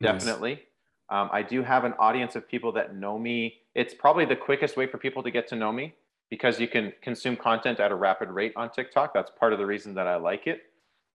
definitely. 0.00 0.54
Nice. 0.54 0.62
Um, 1.10 1.30
I 1.32 1.42
do 1.42 1.62
have 1.62 1.84
an 1.84 1.94
audience 1.98 2.36
of 2.36 2.46
people 2.46 2.72
that 2.72 2.94
know 2.94 3.18
me. 3.18 3.54
It's 3.74 3.94
probably 3.94 4.26
the 4.26 4.36
quickest 4.36 4.76
way 4.76 4.86
for 4.86 4.98
people 4.98 5.22
to 5.22 5.30
get 5.30 5.48
to 5.48 5.56
know 5.56 5.72
me 5.72 5.94
because 6.30 6.60
you 6.60 6.68
can 6.68 6.92
consume 7.00 7.36
content 7.36 7.80
at 7.80 7.90
a 7.90 7.94
rapid 7.94 8.28
rate 8.28 8.52
on 8.56 8.70
TikTok. 8.70 9.14
That's 9.14 9.30
part 9.30 9.52
of 9.52 9.58
the 9.58 9.66
reason 9.66 9.94
that 9.94 10.06
I 10.06 10.16
like 10.16 10.46
it. 10.46 10.62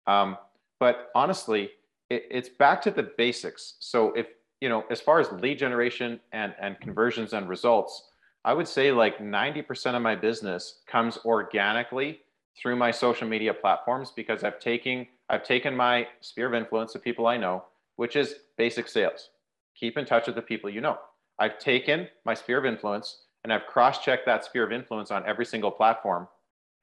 Um, 0.08 0.38
but 0.80 1.10
honestly, 1.14 1.72
it, 2.10 2.26
it's 2.32 2.50
back 2.50 2.82
to 2.84 2.92
the 2.92 3.12
basics. 3.18 3.76
So 3.80 4.14
if 4.14 4.28
you 4.62 4.70
know, 4.70 4.86
as 4.90 5.02
far 5.02 5.20
as 5.20 5.32
lead 5.32 5.58
generation 5.58 6.20
and 6.32 6.54
and 6.62 6.80
conversions 6.80 7.34
and 7.34 7.50
results, 7.50 8.10
I 8.46 8.54
would 8.54 8.68
say 8.68 8.92
like 8.92 9.18
90% 9.20 9.96
of 9.96 10.02
my 10.02 10.16
business 10.16 10.82
comes 10.88 11.18
organically 11.26 12.22
through 12.60 12.76
my 12.76 12.92
social 12.92 13.28
media 13.28 13.54
platforms 13.54 14.12
because 14.16 14.44
I've 14.44 14.60
taken 14.60 15.08
I've 15.30 15.44
taken 15.44 15.76
my 15.76 16.08
sphere 16.22 16.48
of 16.48 16.54
influence 16.54 16.96
of 16.96 17.04
people 17.04 17.28
I 17.28 17.38
know, 17.38 17.66
which 17.96 18.16
is 18.16 18.36
basic 18.58 18.88
sales. 18.88 19.30
Keep 19.76 19.98
in 19.98 20.06
touch 20.06 20.28
with 20.28 20.36
the 20.36 20.42
people 20.42 20.70
you 20.70 20.82
know. 20.82 20.98
I've 21.40 21.58
taken 21.58 22.08
my 22.24 22.36
sphere 22.36 22.60
of 22.60 22.66
influence 22.66 23.24
and 23.44 23.52
I've 23.52 23.66
cross-checked 23.66 24.28
that 24.28 24.46
sphere 24.46 24.64
of 24.64 24.72
influence 24.72 25.10
on 25.10 25.26
every 25.26 25.46
single 25.46 25.72
platform 25.72 26.28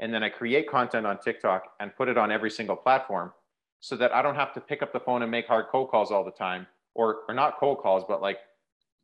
and 0.00 0.12
then 0.12 0.22
I 0.24 0.30
create 0.30 0.68
content 0.68 1.06
on 1.06 1.18
TikTok 1.18 1.64
and 1.78 1.94
put 1.94 2.08
it 2.08 2.18
on 2.18 2.32
every 2.32 2.50
single 2.50 2.76
platform 2.76 3.32
so 3.80 3.94
that 3.96 4.12
I 4.12 4.22
don't 4.22 4.34
have 4.34 4.52
to 4.54 4.60
pick 4.60 4.82
up 4.82 4.92
the 4.92 5.00
phone 5.00 5.22
and 5.22 5.30
make 5.30 5.46
hard 5.46 5.66
cold 5.70 5.90
calls 5.90 6.10
all 6.10 6.24
the 6.24 6.32
time 6.32 6.66
or, 6.98 7.20
or 7.28 7.34
not 7.34 7.58
cold 7.58 7.78
calls, 7.78 8.02
but 8.06 8.20
like 8.20 8.38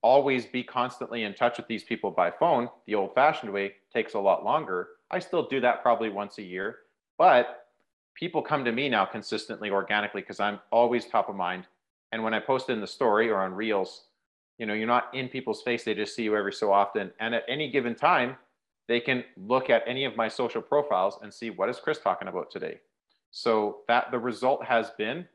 always 0.03 0.45
be 0.45 0.65
constantly 0.65 1.23
in 1.23 1.33
touch 1.33 1.57
with 1.57 1.69
these 1.69 1.85
people 1.85 2.11
by 2.11 2.31
phone. 2.31 2.69
The 2.87 2.97
old 2.97 3.15
fashioned 3.15 3.53
way 3.53 3.75
takes 3.93 4.15
a 4.15 4.19
lot 4.19 4.45
longer. 4.45 4.89
I 5.13 5.21
still 5.21 5.47
do 5.47 5.61
that 5.61 5.81
probably 5.81 6.09
once 6.09 6.39
a 6.39 6.43
year, 6.43 6.81
but 7.17 7.69
people 8.17 8.43
come 8.43 8.65
to 8.65 8.73
me 8.73 8.89
now 8.89 9.05
consistently 9.05 9.71
organically 9.71 10.23
because 10.23 10.41
I'm 10.41 10.59
always 10.73 11.07
top 11.07 11.29
of 11.29 11.37
mind. 11.37 11.69
And 12.11 12.23
when 12.25 12.35
I 12.35 12.41
post 12.41 12.69
in 12.69 12.81
the 12.81 12.87
story 12.87 13.31
or 13.31 13.41
on 13.41 13.55
reels, 13.55 14.07
you 14.59 14.67
know, 14.67 14.75
you're 14.75 14.89
not 14.89 15.15
in 15.15 15.29
people's 15.29 15.63
face. 15.63 15.85
They 15.85 15.95
just 15.95 16.17
see 16.17 16.25
you 16.25 16.37
every 16.37 16.53
so 16.53 16.73
often. 16.73 17.13
And 17.21 17.33
at 17.33 17.45
any 17.49 17.71
given 17.71 17.95
time, 17.95 18.37
they 18.89 19.01
can 19.01 19.25
look 19.37 19.71
at 19.71 19.83
any 19.87 20.05
of 20.05 20.17
my 20.17 20.29
social 20.29 20.61
profiles 20.61 21.19
and 21.23 21.33
see 21.33 21.51
what 21.51 21.69
is 21.69 21.79
Chris 21.79 22.01
talking 22.01 22.29
about 22.29 22.51
today. 22.51 22.81
So 23.31 23.79
that 23.89 24.11
the 24.11 24.19
result 24.19 24.65
has 24.65 24.91
been 24.99 25.27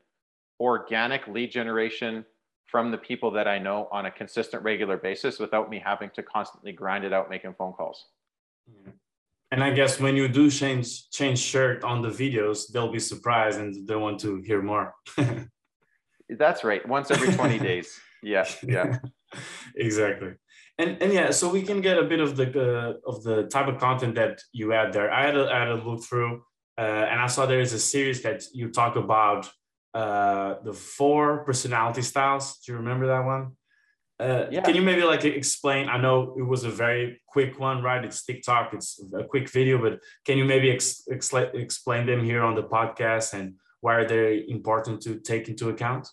organic 0.60 1.26
lead 1.26 1.50
generation 1.50 2.24
from 2.70 2.90
the 2.90 2.98
people 2.98 3.30
that 3.32 3.48
I 3.48 3.58
know 3.58 3.88
on 3.90 4.06
a 4.06 4.10
consistent, 4.10 4.62
regular 4.62 4.96
basis 4.96 5.38
without 5.38 5.70
me 5.70 5.82
having 5.84 6.10
to 6.10 6.22
constantly 6.22 6.72
grind 6.72 7.04
it 7.04 7.12
out 7.12 7.28
making 7.28 7.54
phone 7.54 7.72
calls. 7.72 8.06
And 9.50 9.64
I 9.64 9.70
guess 9.72 9.98
when 9.98 10.14
you 10.16 10.28
do 10.28 10.50
change 10.50 11.10
change 11.10 11.40
shirt 11.40 11.82
on 11.82 12.02
the 12.02 12.08
videos, 12.08 12.70
they'll 12.72 12.92
be 12.92 13.00
surprised 13.00 13.58
and 13.58 13.88
they 13.88 13.96
want 13.96 14.20
to 14.20 14.40
hear 14.42 14.62
more. 14.62 14.94
That's 16.28 16.62
right. 16.62 16.86
Once 16.88 17.10
every 17.10 17.32
20 17.32 17.58
days. 17.70 17.98
Yeah. 18.22 18.46
Yeah. 18.62 18.98
exactly 19.74 20.34
and 20.80 21.02
and 21.02 21.12
yeah, 21.12 21.30
so 21.30 21.48
we 21.50 21.62
can 21.62 21.80
get 21.80 21.98
a 21.98 22.04
bit 22.04 22.20
of 22.20 22.36
the 22.36 22.48
uh, 22.48 23.10
of 23.10 23.22
the 23.22 23.44
type 23.54 23.68
of 23.68 23.78
content 23.78 24.14
that 24.14 24.40
you 24.52 24.72
add 24.72 24.92
there. 24.92 25.10
I 25.12 25.26
had 25.26 25.36
a, 25.36 25.44
I 25.54 25.58
had 25.58 25.68
a 25.68 25.74
look 25.74 26.02
through, 26.02 26.42
uh, 26.78 27.04
and 27.10 27.20
I 27.20 27.26
saw 27.26 27.44
there 27.44 27.60
is 27.60 27.74
a 27.74 27.78
series 27.78 28.22
that 28.22 28.42
you 28.54 28.70
talk 28.70 28.96
about 28.96 29.50
uh, 29.94 30.54
the 30.62 30.72
four 30.72 31.44
personality 31.44 32.02
styles. 32.02 32.58
Do 32.58 32.72
you 32.72 32.78
remember 32.78 33.06
that 33.08 33.24
one? 33.24 33.56
Uh, 34.20 34.46
yeah. 34.50 34.60
Can 34.60 34.74
you 34.74 34.82
maybe 34.82 35.02
like 35.02 35.24
explain? 35.24 35.88
I 35.88 35.96
know 35.96 36.34
it 36.38 36.42
was 36.42 36.64
a 36.64 36.70
very 36.70 37.22
quick 37.26 37.58
one, 37.58 37.82
right? 37.82 38.04
It's 38.04 38.22
TikTok, 38.22 38.74
it's 38.74 39.02
a 39.18 39.24
quick 39.24 39.48
video, 39.48 39.78
but 39.78 39.98
can 40.26 40.36
you 40.36 40.44
maybe 40.44 40.70
ex- 40.70 41.08
ex- 41.10 41.32
explain 41.32 42.04
them 42.06 42.22
here 42.22 42.42
on 42.42 42.54
the 42.54 42.62
podcast 42.62 43.32
and 43.32 43.54
why 43.80 43.94
are 43.94 44.06
they 44.06 44.44
important 44.48 45.00
to 45.02 45.18
take 45.20 45.48
into 45.48 45.70
account? 45.70 46.06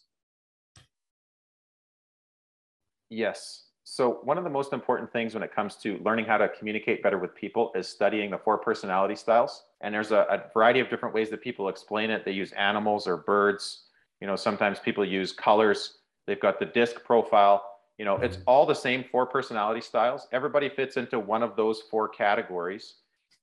Yes. 3.10 3.67
So 3.90 4.20
one 4.24 4.38
of 4.38 4.44
the 4.44 4.50
most 4.50 4.74
important 4.74 5.14
things 5.14 5.34
when 5.34 5.44
it 5.44 5.56
comes 5.56 5.78
to 5.78 5.98
learning 6.00 6.26
how 6.26 6.38
to 6.38 6.50
communicate 6.50 7.02
better 7.02 7.18
with 7.18 7.34
people 7.34 7.72
is 7.74 7.88
studying 7.88 8.30
the 8.30 8.38
four 8.38 8.58
personality 8.58 9.16
styles. 9.16 9.64
And 9.80 9.96
there's 9.96 10.12
a, 10.12 10.28
a 10.30 10.52
variety 10.54 10.82
of 10.82 10.90
different 10.90 11.16
ways 11.16 11.30
that 11.30 11.42
people 11.42 11.70
explain 11.70 12.10
it. 12.10 12.26
They 12.26 12.34
use 12.34 12.52
animals 12.52 13.08
or 13.08 13.16
birds. 13.16 13.86
You 14.20 14.28
know, 14.28 14.36
sometimes 14.36 14.78
people 14.78 15.06
use 15.06 15.32
colors. 15.32 16.00
They've 16.26 16.40
got 16.40 16.60
the 16.60 16.66
disc 16.66 17.02
profile. 17.06 17.64
You 17.98 18.04
know, 18.04 18.18
it's 18.18 18.40
all 18.46 18.66
the 18.66 18.76
same 18.76 19.06
four 19.10 19.26
personality 19.26 19.80
styles. 19.80 20.28
Everybody 20.34 20.68
fits 20.68 20.98
into 20.98 21.18
one 21.18 21.42
of 21.42 21.56
those 21.56 21.82
four 21.90 22.10
categories. 22.10 22.96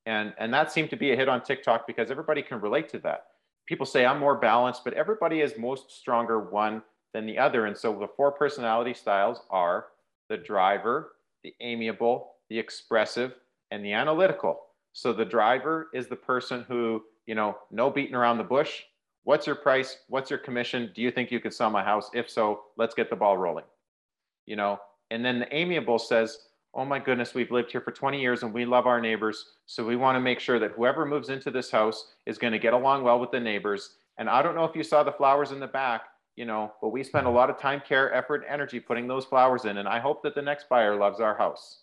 And, 0.05 0.35
and 0.37 0.53
that 0.53 0.71
seemed 0.71 0.91
to 0.91 0.97
be 0.97 1.13
a 1.13 1.17
hit 1.17 1.27
on 1.27 1.43
TikTok 1.43 1.87
because 1.87 2.11
everybody 2.11 2.43
can 2.43 2.61
relate 2.61 2.91
to 2.91 2.99
that. 2.99 3.29
People 3.65 3.87
say 3.87 4.05
I'm 4.05 4.19
more 4.19 4.37
balanced, 4.37 4.85
but 4.85 4.93
everybody 4.93 5.41
is 5.41 5.57
most 5.57 5.91
stronger 5.91 6.39
one 6.39 6.83
than 7.15 7.25
the 7.25 7.39
other. 7.39 7.65
And 7.65 7.75
so 7.75 7.99
the 7.99 8.09
four 8.15 8.31
personality 8.31 8.93
styles 8.93 9.41
are 9.49 9.87
the 10.29 10.37
driver, 10.37 11.13
the 11.43 11.55
amiable, 11.61 12.33
the 12.49 12.59
expressive, 12.59 13.35
and 13.71 13.85
the 13.85 13.93
analytical. 13.93 14.59
So 14.93 15.13
the 15.13 15.25
driver 15.25 15.89
is 15.93 16.07
the 16.07 16.17
person 16.17 16.65
who, 16.69 17.03
you 17.27 17.35
know, 17.35 17.57
no 17.71 17.91
beating 17.91 18.15
around 18.15 18.39
the 18.39 18.45
bush. 18.45 18.83
What's 19.25 19.47
your 19.47 19.57
price? 19.57 19.99
What's 20.09 20.31
your 20.31 20.39
commission? 20.39 20.93
Do 20.95 21.03
you 21.03 21.11
think 21.11 21.31
you 21.31 21.41
could 21.41 21.55
sell 21.55 21.71
my 21.71 21.83
house? 21.83 22.11
If 22.15 22.31
so, 22.31 22.63
let's 22.77 22.95
get 22.95 23.11
the 23.11 23.17
ball 23.17 23.37
rolling. 23.37 23.65
You 24.47 24.57
know, 24.57 24.79
and 25.11 25.25
then 25.25 25.39
the 25.39 25.55
amiable 25.55 25.99
says, 25.99 26.39
oh 26.75 26.85
my 26.85 26.99
goodness, 26.99 27.35
we've 27.35 27.51
lived 27.51 27.71
here 27.71 27.81
for 27.81 27.93
20 27.93 28.21
years 28.21 28.43
and 28.43 28.53
we 28.53 28.65
love 28.65 28.87
our 28.87 29.01
neighbors. 29.01 29.53
So 29.67 29.85
we 29.85 29.97
want 29.97 30.17
to 30.17 30.21
make 30.21 30.41
sure 30.41 30.59
that 30.59 30.73
whoever 30.73 31.07
moves 31.07 31.29
into 31.29 31.51
this 31.51 31.71
house 31.71 32.15
is 32.27 32.37
going 32.37 32.53
to 32.53 32.59
get 32.59 32.73
along 32.73 33.05
well 33.05 33.21
with 33.21 33.31
the 33.31 33.41
neighbors. 33.41 33.97
And 34.19 34.29
I 34.29 34.43
don't 34.43 34.55
know 34.55 34.65
if 34.65 34.77
you 34.77 34.83
saw 34.83 35.03
the 35.03 35.13
flowers 35.13 35.53
in 35.53 35.61
the 35.61 35.67
back, 35.67 36.03
you 36.37 36.45
know, 36.45 36.73
but 36.81 36.89
we 36.89 37.05
spend 37.05 37.27
a 37.27 37.31
lot 37.31 37.51
of 37.51 37.59
time, 37.59 37.81
care, 37.87 38.13
effort, 38.13 38.45
energy 38.49 38.81
putting 38.81 39.07
those 39.07 39.25
flowers 39.25 39.65
in. 39.65 39.79
And 39.79 39.89
I 39.89 40.01
hope 40.01 40.23
that 40.23 40.35
the 40.35 40.43
next 40.43 40.69
buyer 40.69 40.97
loves 40.97 41.21
our 41.21 41.37
house, 41.37 41.81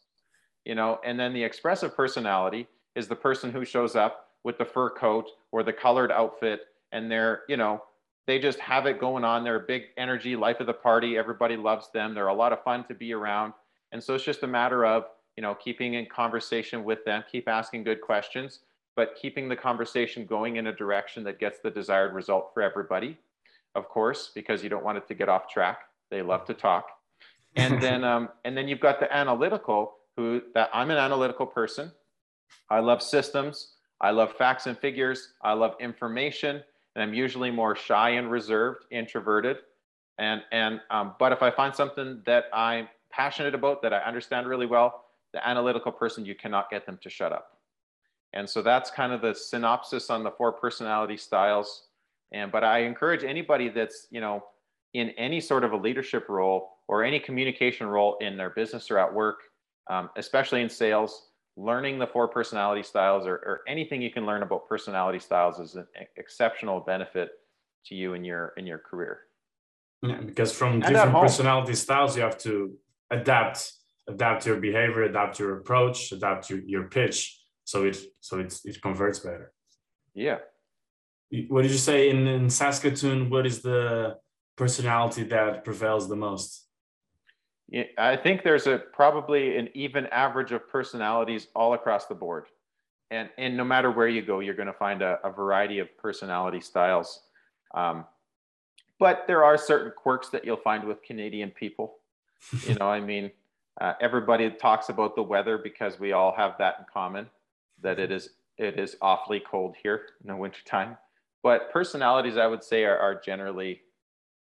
you 0.66 0.76
know. 0.76 1.00
And 1.06 1.20
then 1.20 1.34
the 1.34 1.44
expressive 1.44 1.96
personality 1.96 2.68
is 2.96 3.08
the 3.08 3.16
person 3.16 3.52
who 3.52 3.64
shows 3.64 3.96
up 3.96 4.28
with 4.44 4.58
the 4.58 4.66
fur 4.66 4.90
coat 4.90 5.30
or 5.52 5.64
the 5.64 5.74
colored 5.74 6.12
outfit 6.12 6.62
and 6.92 7.10
they're, 7.10 7.42
you 7.48 7.56
know, 7.56 7.82
they 8.28 8.40
just 8.40 8.60
have 8.60 8.86
it 8.86 9.00
going 9.00 9.24
on. 9.24 9.44
They're 9.44 9.64
a 9.64 9.68
big 9.68 9.84
energy, 9.98 10.36
life 10.36 10.60
of 10.60 10.68
the 10.68 10.74
party. 10.74 11.18
Everybody 11.18 11.56
loves 11.56 11.90
them. 11.94 12.14
They're 12.14 12.28
a 12.28 12.34
lot 12.34 12.54
of 12.54 12.64
fun 12.64 12.86
to 12.88 12.94
be 12.94 13.14
around. 13.14 13.54
And 13.92 14.04
so 14.04 14.16
it's 14.16 14.24
just 14.24 14.44
a 14.44 14.48
matter 14.48 14.86
of, 14.86 15.06
you 15.38 15.42
know, 15.42 15.56
keeping 15.56 15.96
in 15.96 16.06
conversation 16.06 16.84
with 16.84 17.04
them, 17.06 17.24
keep 17.32 17.48
asking 17.48 17.84
good 17.84 18.02
questions, 18.02 18.60
but 18.96 19.16
keeping 19.20 19.48
the 19.48 19.56
conversation 19.56 20.26
going 20.26 20.58
in 20.58 20.68
a 20.68 20.74
direction 20.74 21.24
that 21.24 21.40
gets 21.40 21.60
the 21.60 21.72
desired 21.72 22.14
result 22.14 22.52
for 22.54 22.62
everybody 22.62 23.18
of 23.76 23.88
course, 23.90 24.32
because 24.34 24.64
you 24.64 24.70
don't 24.70 24.84
want 24.84 24.98
it 24.98 25.08
to 25.08 25.14
get 25.14 25.30
off 25.30 25.48
track. 25.50 25.80
They 26.10 26.22
love 26.22 26.46
to 26.46 26.54
talk. 26.54 26.88
And 27.56 27.82
then, 27.82 28.04
um, 28.04 28.30
and 28.46 28.56
then 28.58 28.68
you've 28.68 28.80
got 28.80 29.00
the 29.00 29.14
analytical 29.16 29.96
who 30.18 30.42
that 30.54 30.70
I'm 30.74 30.92
an 30.92 30.98
analytical 30.98 31.46
person. 31.46 31.92
I 32.70 32.80
love 32.80 33.02
systems. 33.02 33.76
I 34.02 34.12
love 34.12 34.34
facts 34.34 34.68
and 34.68 34.78
figures. 34.78 35.34
I 35.42 35.54
love 35.54 35.76
information. 35.80 36.62
And 36.96 37.04
I'm 37.04 37.14
usually 37.14 37.52
more 37.52 37.76
shy 37.76 38.12
and 38.12 38.30
reserved, 38.30 38.86
introverted. 38.92 39.58
And, 40.18 40.42
and, 40.52 40.82
um, 40.90 41.16
but 41.20 41.32
if 41.32 41.42
I 41.42 41.52
find 41.52 41.74
something 41.74 42.22
that 42.26 42.46
I'm 42.54 42.90
passionate 43.10 43.56
about, 43.56 43.82
that 43.84 43.94
I 43.94 44.00
understand 44.00 44.48
really 44.48 44.66
well, 44.66 45.06
the 45.34 45.48
analytical 45.48 45.92
person, 45.92 46.26
you 46.26 46.36
cannot 46.36 46.70
get 46.70 46.86
them 46.86 47.00
to 47.04 47.10
shut 47.10 47.32
up. 47.32 47.58
And 48.34 48.50
so 48.50 48.62
that's 48.62 48.90
kind 48.92 49.12
of 49.14 49.22
the 49.22 49.34
synopsis 49.34 50.10
on 50.10 50.24
the 50.24 50.32
four 50.32 50.52
personality 50.52 51.18
styles. 51.18 51.88
And 52.32 52.52
but 52.52 52.64
I 52.64 52.80
encourage 52.80 53.24
anybody 53.24 53.70
that's 53.70 54.08
you 54.12 54.22
know 54.22 54.44
in 54.94 55.10
any 55.12 55.40
sort 55.40 55.64
of 55.64 55.72
a 55.72 55.78
leadership 55.78 56.28
role 56.30 56.70
or 56.88 57.04
any 57.04 57.20
communication 57.20 57.88
role 57.88 58.18
in 58.20 58.36
their 58.36 58.50
business 58.50 58.92
or 58.92 59.00
at 59.00 59.14
work, 59.14 59.40
um, 59.90 60.10
especially 60.18 60.62
in 60.62 60.70
sales, 60.70 61.30
learning 61.56 62.00
the 62.00 62.08
four 62.08 62.28
personality 62.28 62.84
styles 62.84 63.26
or, 63.26 63.36
or 63.36 63.62
anything 63.68 64.02
you 64.02 64.12
can 64.12 64.26
learn 64.26 64.44
about 64.44 64.68
personality 64.68 65.20
styles 65.20 65.60
is 65.60 65.76
an 65.76 65.88
exceptional 66.18 66.80
benefit 66.80 67.30
to 67.86 67.96
you 67.96 68.14
in 68.14 68.24
your 68.24 68.54
in 68.58 68.66
your 68.66 68.80
career. 68.80 69.22
Yeah, 70.04 70.20
because 70.22 70.52
from 70.52 70.74
and 70.74 70.84
different 70.84 71.14
personality 71.14 71.76
styles, 71.76 72.16
you 72.16 72.24
have 72.24 72.38
to 72.40 72.74
adapt 73.12 73.74
adapt 74.08 74.46
your 74.46 74.58
behavior, 74.58 75.04
adapt 75.04 75.40
your 75.40 75.58
approach, 75.58 76.12
adapt 76.12 76.50
your, 76.50 76.60
your 76.60 76.84
pitch, 76.84 77.40
so 77.64 77.84
it 77.84 77.98
so 78.20 78.40
it's 78.40 78.66
it 78.66 78.82
converts 78.82 79.20
better. 79.20 79.54
Yeah, 80.14 80.40
what 81.48 81.62
did 81.62 81.72
you 81.72 81.78
say 81.78 82.10
in, 82.10 82.28
in 82.28 82.50
Saskatoon? 82.50 83.30
What 83.30 83.46
is 83.46 83.62
the 83.62 84.18
personality 84.58 85.24
that 85.24 85.64
prevails 85.64 86.10
the 86.10 86.16
most? 86.16 86.66
Yeah, 87.70 87.84
I 87.98 88.18
think 88.18 88.44
there's 88.44 88.68
a 88.68 88.78
probably 88.78 89.58
an 89.58 89.70
even 89.74 90.08
average 90.08 90.52
of 90.52 90.68
personalities 90.68 91.48
all 91.56 91.74
across 91.74 92.06
the 92.08 92.16
board. 92.16 92.48
And, 93.12 93.30
and 93.38 93.56
no 93.56 93.64
matter 93.64 93.92
where 93.92 94.08
you 94.08 94.22
go, 94.22 94.40
you're 94.40 94.56
going 94.56 94.68
to 94.68 94.74
find 94.74 95.02
a, 95.02 95.20
a 95.24 95.32
variety 95.32 95.80
of 95.80 95.98
personality 95.98 96.60
styles. 96.60 97.22
Um, 97.74 98.06
but 99.00 99.24
there 99.28 99.44
are 99.44 99.58
certain 99.58 99.94
quirks 99.96 100.30
that 100.30 100.46
you'll 100.46 100.58
find 100.58 100.84
with 100.84 101.02
Canadian 101.04 101.52
people. 101.52 101.96
You 102.68 102.74
know, 102.74 102.88
I 102.88 103.00
mean, 103.00 103.30
uh, 103.80 103.94
everybody 104.02 104.50
talks 104.50 104.90
about 104.90 105.16
the 105.16 105.22
weather 105.22 105.60
because 105.60 106.00
we 106.00 106.12
all 106.12 106.34
have 106.36 106.56
that 106.58 106.78
in 106.80 106.86
common, 106.92 107.30
that 107.84 108.00
it 108.00 108.12
is 108.12 108.32
it 108.58 108.80
is 108.80 108.96
awfully 109.00 109.40
cold 109.40 109.76
here 109.82 110.08
in 110.24 110.28
the 110.28 110.36
wintertime 110.36 110.98
but 111.44 111.72
personalities 111.72 112.38
i 112.38 112.48
would 112.48 112.64
say 112.64 112.84
are, 112.84 112.98
are 112.98 113.20
generally 113.20 113.82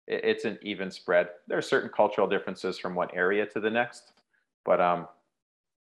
it's 0.09 0.45
an 0.45 0.57
even 0.63 0.89
spread. 0.89 1.31
There 1.49 1.59
are 1.59 1.63
certain 1.63 1.91
cultural 1.91 2.29
differences 2.29 2.79
from 2.79 2.95
one 2.95 3.09
area 3.13 3.45
to 3.47 3.61
the 3.61 3.71
next 3.71 4.13
but 4.65 4.81
um, 4.81 5.07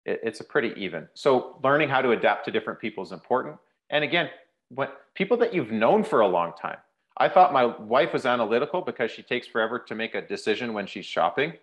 it, 0.06 0.20
it's 0.24 0.40
a 0.40 0.44
pretty 0.44 0.74
even. 0.76 1.08
So 1.14 1.60
learning 1.64 1.90
how 1.90 2.02
to 2.02 2.12
adapt 2.12 2.46
to 2.46 2.52
different 2.52 2.80
people 2.80 3.04
is 3.04 3.12
important. 3.12 3.58
And 3.90 4.04
again 4.04 4.30
when 4.70 4.88
people 5.14 5.38
that 5.38 5.54
you've 5.54 5.72
known 5.72 6.04
for 6.04 6.22
a 6.22 6.28
long 6.28 6.54
time. 6.60 6.78
I 7.18 7.28
thought 7.30 7.54
my 7.54 7.66
wife 7.66 8.14
was 8.14 8.26
analytical 8.26 8.82
because 8.82 9.12
she 9.12 9.22
takes 9.22 9.46
forever 9.46 9.78
to 9.80 9.96
make 9.96 10.16
a 10.16 10.22
decision 10.22 10.74
when 10.74 10.88
she's 10.88 11.06
shopping. 11.06 11.54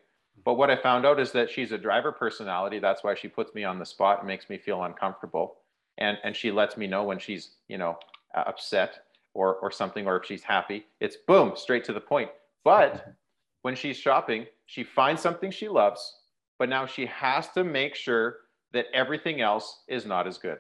But 0.45 0.55
what 0.55 0.71
i 0.71 0.77
found 0.77 1.05
out 1.05 1.19
is 1.19 1.33
that 1.33 1.51
she's 1.51 1.73
a 1.73 1.79
driver 1.79 2.13
personality. 2.13 2.79
That's 2.79 3.03
why 3.03 3.15
she 3.15 3.29
puts 3.29 3.55
me 3.55 3.65
on 3.65 3.79
the 3.79 3.87
spot 3.87 4.19
and 4.19 4.29
makes 4.29 4.49
me 4.49 4.59
feel 4.59 4.85
uncomfortable. 4.85 5.57
And 5.97 6.19
and 6.23 6.37
she 6.37 6.53
lets 6.53 6.77
me 6.77 6.87
know 6.87 7.03
when 7.03 7.19
she's 7.19 7.53
you 7.67 7.79
know 7.79 7.99
upset 8.35 9.08
or, 9.39 9.55
or 9.57 9.71
something, 9.71 10.07
or 10.07 10.17
if 10.17 10.25
she's 10.25 10.43
happy, 10.43 10.85
it's 11.01 11.17
boom, 11.29 11.53
straight 11.55 11.85
to 11.85 11.93
the 11.93 12.01
point. 12.01 12.29
But 12.65 13.15
when 13.63 13.77
she's 13.77 13.97
shopping, 13.97 14.47
she 14.67 14.83
finds 14.83 15.23
something 15.23 15.53
she 15.53 15.69
loves, 15.69 16.17
but 16.59 16.69
now 16.69 16.87
she 16.87 17.07
has 17.07 17.49
to 17.51 17.63
make 17.63 17.95
sure 17.95 18.39
that 18.73 18.87
everything 18.93 19.41
else 19.41 19.85
is 19.87 20.05
not 20.05 20.27
as 20.27 20.39
good. 20.39 20.59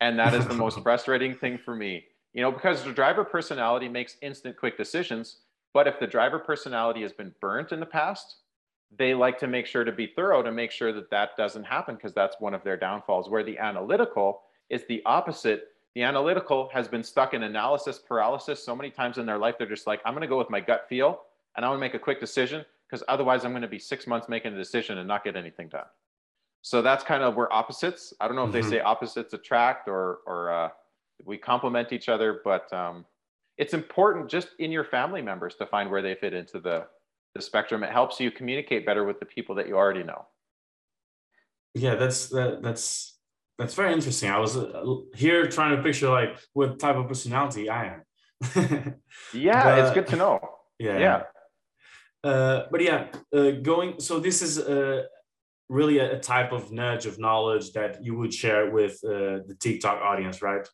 And 0.00 0.18
that 0.18 0.32
is 0.32 0.46
the 0.46 0.54
most 0.54 0.80
frustrating 0.82 1.34
thing 1.34 1.58
for 1.58 1.76
me, 1.76 2.04
you 2.32 2.40
know, 2.40 2.50
because 2.50 2.82
the 2.82 2.92
driver 2.92 3.22
personality 3.22 3.86
makes 3.86 4.16
instant 4.22 4.56
quick 4.56 4.78
decisions. 4.78 5.40
But 5.74 5.86
if 5.86 6.00
the 6.00 6.06
driver 6.06 6.38
personality 6.38 7.02
has 7.02 7.12
been 7.12 7.34
burnt 7.38 7.70
in 7.70 7.80
the 7.80 7.86
past, 7.86 8.36
they 8.98 9.12
like 9.12 9.38
to 9.40 9.46
make 9.46 9.66
sure 9.66 9.84
to 9.84 9.92
be 9.92 10.06
thorough 10.16 10.42
to 10.42 10.50
make 10.50 10.72
sure 10.72 10.92
that 10.94 11.10
that 11.10 11.36
doesn't 11.36 11.64
happen 11.64 11.96
because 11.96 12.14
that's 12.14 12.40
one 12.40 12.54
of 12.54 12.64
their 12.64 12.78
downfalls. 12.78 13.28
Where 13.28 13.44
the 13.44 13.58
analytical 13.58 14.40
is 14.70 14.84
the 14.88 15.02
opposite 15.04 15.68
the 15.94 16.02
analytical 16.02 16.70
has 16.72 16.86
been 16.86 17.02
stuck 17.02 17.34
in 17.34 17.42
analysis 17.42 17.98
paralysis 17.98 18.62
so 18.62 18.76
many 18.76 18.90
times 18.90 19.18
in 19.18 19.26
their 19.26 19.38
life. 19.38 19.56
They're 19.58 19.68
just 19.68 19.86
like, 19.86 20.00
I'm 20.04 20.14
going 20.14 20.22
to 20.22 20.28
go 20.28 20.38
with 20.38 20.50
my 20.50 20.60
gut 20.60 20.86
feel 20.88 21.22
and 21.56 21.64
I'm 21.64 21.70
going 21.70 21.80
to 21.80 21.86
make 21.86 21.94
a 21.94 21.98
quick 21.98 22.20
decision 22.20 22.64
because 22.88 23.02
otherwise 23.08 23.44
I'm 23.44 23.52
going 23.52 23.62
to 23.62 23.68
be 23.68 23.78
six 23.78 24.06
months 24.06 24.28
making 24.28 24.54
a 24.54 24.56
decision 24.56 24.98
and 24.98 25.08
not 25.08 25.24
get 25.24 25.36
anything 25.36 25.68
done. 25.68 25.86
So 26.62 26.82
that's 26.82 27.02
kind 27.02 27.22
of 27.22 27.36
where 27.36 27.52
opposites. 27.52 28.12
I 28.20 28.26
don't 28.26 28.36
know 28.36 28.44
if 28.44 28.52
mm-hmm. 28.52 28.70
they 28.70 28.76
say 28.76 28.80
opposites 28.80 29.32
attract 29.32 29.88
or 29.88 30.18
or 30.26 30.50
uh, 30.52 30.68
we 31.24 31.38
complement 31.38 31.92
each 31.92 32.08
other, 32.08 32.40
but 32.44 32.70
um, 32.72 33.04
it's 33.56 33.74
important 33.74 34.28
just 34.28 34.48
in 34.58 34.70
your 34.70 34.84
family 34.84 35.22
members 35.22 35.54
to 35.56 35.66
find 35.66 35.90
where 35.90 36.02
they 36.02 36.14
fit 36.14 36.34
into 36.34 36.60
the 36.60 36.86
the 37.34 37.40
spectrum. 37.40 37.82
It 37.82 37.90
helps 37.90 38.20
you 38.20 38.30
communicate 38.30 38.84
better 38.84 39.04
with 39.04 39.20
the 39.20 39.26
people 39.26 39.54
that 39.56 39.68
you 39.68 39.76
already 39.76 40.02
know. 40.02 40.26
Yeah, 41.74 41.94
that's 41.94 42.28
that, 42.28 42.62
that's 42.62 43.14
that's 43.60 43.74
very 43.74 43.92
interesting. 43.92 44.30
I 44.30 44.38
was 44.38 44.56
uh, 44.56 44.82
here 45.14 45.46
trying 45.46 45.76
to 45.76 45.82
picture 45.82 46.08
like 46.08 46.38
what 46.54 46.78
type 46.78 46.96
of 46.96 47.06
personality 47.06 47.68
I 47.68 47.94
am. 47.94 48.02
yeah, 49.34 49.62
but, 49.64 49.78
it's 49.80 49.90
good 49.92 50.06
to 50.08 50.16
know. 50.16 50.40
Yeah. 50.78 50.98
Yeah. 50.98 51.22
Uh, 52.24 52.64
but 52.70 52.80
yeah, 52.80 53.08
uh, 53.36 53.50
going. 53.62 54.00
So 54.00 54.18
this 54.18 54.40
is 54.40 54.58
uh, 54.58 55.02
really 55.68 55.98
a, 55.98 56.16
a, 56.16 56.18
type 56.18 56.52
of 56.52 56.72
nudge 56.72 57.04
of 57.04 57.18
knowledge 57.18 57.72
that 57.72 58.02
you 58.02 58.16
would 58.16 58.32
share 58.32 58.70
with 58.70 58.94
uh, 59.04 59.44
the 59.48 59.56
TikTok 59.60 60.00
audience, 60.00 60.40
right? 60.40 60.66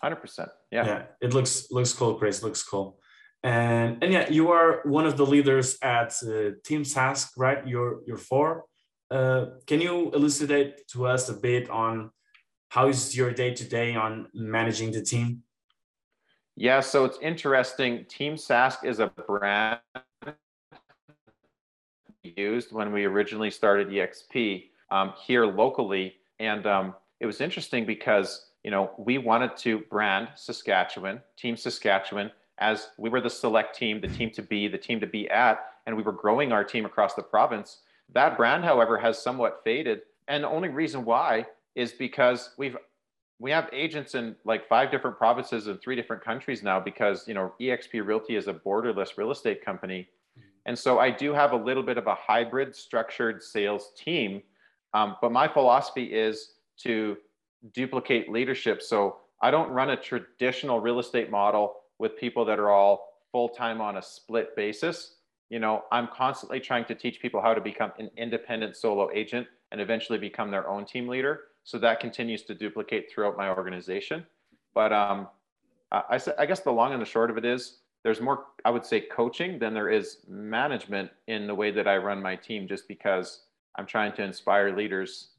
Hundred 0.00 0.16
percent. 0.16 0.48
Yeah. 0.70 0.86
Yeah. 0.86 1.02
It 1.20 1.34
looks 1.34 1.70
looks 1.70 1.92
cool, 1.92 2.14
Chris. 2.14 2.42
Looks 2.42 2.62
cool. 2.62 2.98
And 3.42 4.02
and 4.02 4.10
yeah, 4.10 4.30
you 4.30 4.50
are 4.50 4.80
one 4.84 5.04
of 5.04 5.18
the 5.18 5.26
leaders 5.26 5.76
at 5.82 6.14
uh, 6.22 6.52
Team 6.64 6.84
Sask, 6.84 7.32
right? 7.36 7.66
You're 7.66 8.00
you're 8.06 8.24
four. 8.30 8.64
Uh, 9.12 9.50
can 9.66 9.78
you 9.78 10.10
elucidate 10.14 10.88
to 10.88 11.06
us 11.06 11.28
a 11.28 11.34
bit 11.34 11.68
on 11.68 12.10
how 12.70 12.88
is 12.88 13.14
your 13.14 13.30
day 13.30 13.52
to 13.52 13.64
day 13.68 13.94
on 13.94 14.26
managing 14.32 14.90
the 14.90 15.02
team? 15.02 15.42
Yeah, 16.56 16.80
so 16.80 17.04
it's 17.04 17.18
interesting. 17.20 18.06
Team 18.08 18.36
Sask 18.36 18.84
is 18.84 19.00
a 19.00 19.08
brand 19.08 19.80
used 22.22 22.72
when 22.72 22.90
we 22.90 23.04
originally 23.04 23.50
started 23.50 23.88
EXP 23.88 24.70
um, 24.90 25.12
here 25.26 25.44
locally. 25.44 26.14
And 26.38 26.66
um, 26.66 26.94
it 27.20 27.26
was 27.26 27.42
interesting 27.42 27.84
because, 27.84 28.46
you 28.64 28.70
know, 28.70 28.92
we 28.96 29.18
wanted 29.18 29.58
to 29.58 29.80
brand 29.90 30.28
Saskatchewan, 30.36 31.20
Team 31.36 31.54
Saskatchewan, 31.54 32.30
as 32.56 32.88
we 32.96 33.10
were 33.10 33.20
the 33.20 33.28
select 33.28 33.76
team, 33.76 34.00
the 34.00 34.08
team 34.08 34.30
to 34.30 34.40
be, 34.40 34.68
the 34.68 34.78
team 34.78 35.00
to 35.00 35.06
be 35.06 35.28
at, 35.28 35.58
and 35.84 35.94
we 35.94 36.02
were 36.02 36.12
growing 36.12 36.50
our 36.50 36.64
team 36.64 36.86
across 36.86 37.12
the 37.12 37.22
province. 37.22 37.80
That 38.14 38.36
brand, 38.36 38.64
however, 38.64 38.98
has 38.98 39.22
somewhat 39.22 39.60
faded. 39.64 40.02
And 40.28 40.44
the 40.44 40.48
only 40.48 40.68
reason 40.68 41.04
why 41.04 41.46
is 41.74 41.92
because 41.92 42.50
we've 42.58 42.76
we 43.38 43.50
have 43.50 43.68
agents 43.72 44.14
in 44.14 44.36
like 44.44 44.68
five 44.68 44.92
different 44.92 45.18
provinces 45.18 45.66
and 45.66 45.80
three 45.80 45.96
different 45.96 46.22
countries 46.22 46.62
now 46.62 46.78
because 46.78 47.26
you 47.26 47.34
know 47.34 47.52
exp 47.60 47.92
realty 47.92 48.36
is 48.36 48.46
a 48.46 48.54
borderless 48.54 49.16
real 49.16 49.32
estate 49.32 49.64
company 49.64 50.08
mm-hmm. 50.38 50.48
and 50.66 50.78
so 50.78 51.00
i 51.00 51.10
do 51.10 51.32
have 51.32 51.52
a 51.52 51.56
little 51.56 51.82
bit 51.82 51.98
of 51.98 52.06
a 52.06 52.14
hybrid 52.14 52.74
structured 52.74 53.42
sales 53.42 53.92
team 53.96 54.40
um, 54.94 55.16
but 55.20 55.32
my 55.32 55.48
philosophy 55.48 56.04
is 56.04 56.52
to 56.76 57.16
duplicate 57.74 58.30
leadership 58.30 58.80
so 58.80 59.16
i 59.42 59.50
don't 59.50 59.70
run 59.70 59.90
a 59.90 59.96
traditional 59.96 60.78
real 60.78 61.00
estate 61.00 61.30
model 61.30 61.74
with 61.98 62.16
people 62.16 62.44
that 62.44 62.60
are 62.60 62.70
all 62.70 63.08
full-time 63.32 63.80
on 63.80 63.96
a 63.96 64.02
split 64.02 64.54
basis 64.54 65.16
you 65.52 65.58
know 65.58 65.74
i'm 65.92 66.08
constantly 66.08 66.58
trying 66.58 66.84
to 66.84 66.94
teach 66.94 67.20
people 67.20 67.40
how 67.40 67.52
to 67.54 67.60
become 67.60 67.92
an 67.98 68.10
independent 68.16 68.76
solo 68.76 69.10
agent 69.12 69.46
and 69.70 69.80
eventually 69.80 70.18
become 70.18 70.50
their 70.50 70.66
own 70.68 70.84
team 70.84 71.06
leader 71.06 71.34
so 71.64 71.78
that 71.78 72.00
continues 72.00 72.42
to 72.42 72.54
duplicate 72.54 73.10
throughout 73.10 73.36
my 73.36 73.48
organization. 73.48 74.26
But 74.74 74.92
um, 74.92 75.28
I, 75.90 76.20
I 76.38 76.46
guess 76.46 76.60
the 76.60 76.72
long 76.72 76.92
and 76.92 77.00
the 77.00 77.06
short 77.06 77.30
of 77.30 77.38
it 77.38 77.44
is 77.44 77.78
there's 78.02 78.20
more, 78.20 78.46
I 78.64 78.70
would 78.70 78.84
say, 78.84 79.00
coaching 79.00 79.58
than 79.58 79.74
there 79.74 79.88
is 79.88 80.18
management 80.28 81.10
in 81.28 81.46
the 81.46 81.54
way 81.54 81.70
that 81.70 81.86
I 81.86 81.98
run 81.98 82.20
my 82.20 82.34
team, 82.34 82.66
just 82.66 82.88
because 82.88 83.44
I'm 83.76 83.86
trying 83.86 84.12
to 84.14 84.24
inspire 84.24 84.76
leaders, 84.76 85.30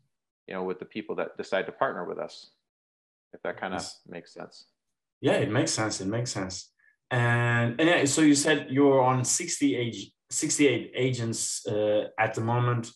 you 0.47 0.53
know, 0.53 0.63
with 0.63 0.79
the 0.79 0.85
people 0.85 1.15
that 1.15 1.35
decide 1.35 1.65
to 1.65 1.73
partner 1.73 2.05
with 2.05 2.19
us. 2.19 2.51
If 3.33 3.41
that 3.41 3.59
kind 3.59 3.73
of 3.73 3.83
makes 4.07 4.33
sense. 4.33 4.65
Yeah, 5.19 5.33
it 5.33 5.51
makes 5.51 5.71
sense. 5.71 5.99
It 5.99 6.07
makes 6.07 6.31
sense. 6.31 6.69
And, 7.13 7.79
and 7.79 7.87
yeah, 7.87 8.05
so 8.05 8.21
you 8.21 8.33
said 8.33 8.67
you're 8.71 8.99
on 8.99 9.23
68, 9.23 10.11
68 10.31 10.91
agents 10.95 11.63
uh, 11.67 12.05
at 12.17 12.33
the 12.33 12.41
moment. 12.41 12.89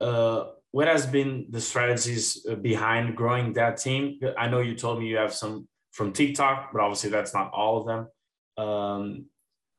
Uh, 0.00 0.44
what 0.70 0.86
has 0.86 1.04
been 1.04 1.46
the 1.50 1.60
strategies 1.60 2.46
uh, 2.48 2.54
behind 2.54 3.16
growing 3.16 3.54
that 3.54 3.78
team? 3.78 4.20
I 4.38 4.46
know 4.46 4.60
you 4.60 4.76
told 4.76 5.00
me 5.00 5.08
you 5.08 5.16
have 5.16 5.34
some 5.34 5.66
from 5.90 6.12
TikTok, 6.12 6.70
but 6.72 6.80
obviously 6.80 7.10
that's 7.10 7.34
not 7.34 7.50
all 7.52 7.80
of 7.80 7.86
them. 7.88 8.64
Um, 8.64 9.24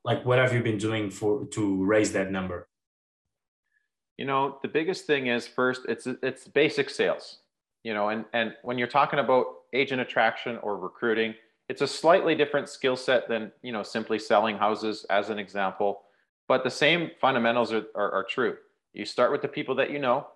like, 0.04 0.26
what 0.26 0.38
have 0.38 0.52
you 0.52 0.62
been 0.62 0.78
doing 0.78 1.10
for 1.10 1.45
to 1.45 1.86
raise 1.86 2.12
that 2.12 2.30
number? 2.30 2.67
You 4.17 4.26
know, 4.26 4.58
the 4.63 4.67
biggest 4.67 5.06
thing 5.06 5.28
is 5.28 5.47
first, 5.47 5.84
it's 5.88 6.08
it's 6.21 6.45
basic 6.45 6.89
sales. 6.89 7.38
You 7.84 7.93
know, 7.93 8.10
and 8.10 8.26
and 8.34 8.54
when 8.63 8.78
you're 8.78 8.88
talking 8.89 9.19
about 9.19 9.45
agent 9.73 10.02
attraction 10.02 10.58
or 10.62 10.78
recruiting, 10.78 11.36
it's 11.70 11.82
a 11.82 11.88
slightly 11.88 12.36
different 12.36 12.70
skill 12.70 12.96
set 12.96 13.28
than 13.28 13.52
you 13.62 13.72
know 13.72 13.84
simply 13.84 14.20
selling 14.20 14.58
houses, 14.58 15.06
as 15.10 15.30
an 15.30 15.40
example. 15.40 16.04
But 16.48 16.64
the 16.64 16.72
same 16.72 17.12
fundamentals 17.20 17.74
are, 17.74 17.86
are, 17.96 18.12
are 18.12 18.24
true. 18.24 18.56
You 18.94 19.06
start 19.06 19.32
with 19.32 19.42
the 19.42 19.48
people 19.48 19.76
that 19.76 19.92
you 19.92 20.00
know 20.00 20.28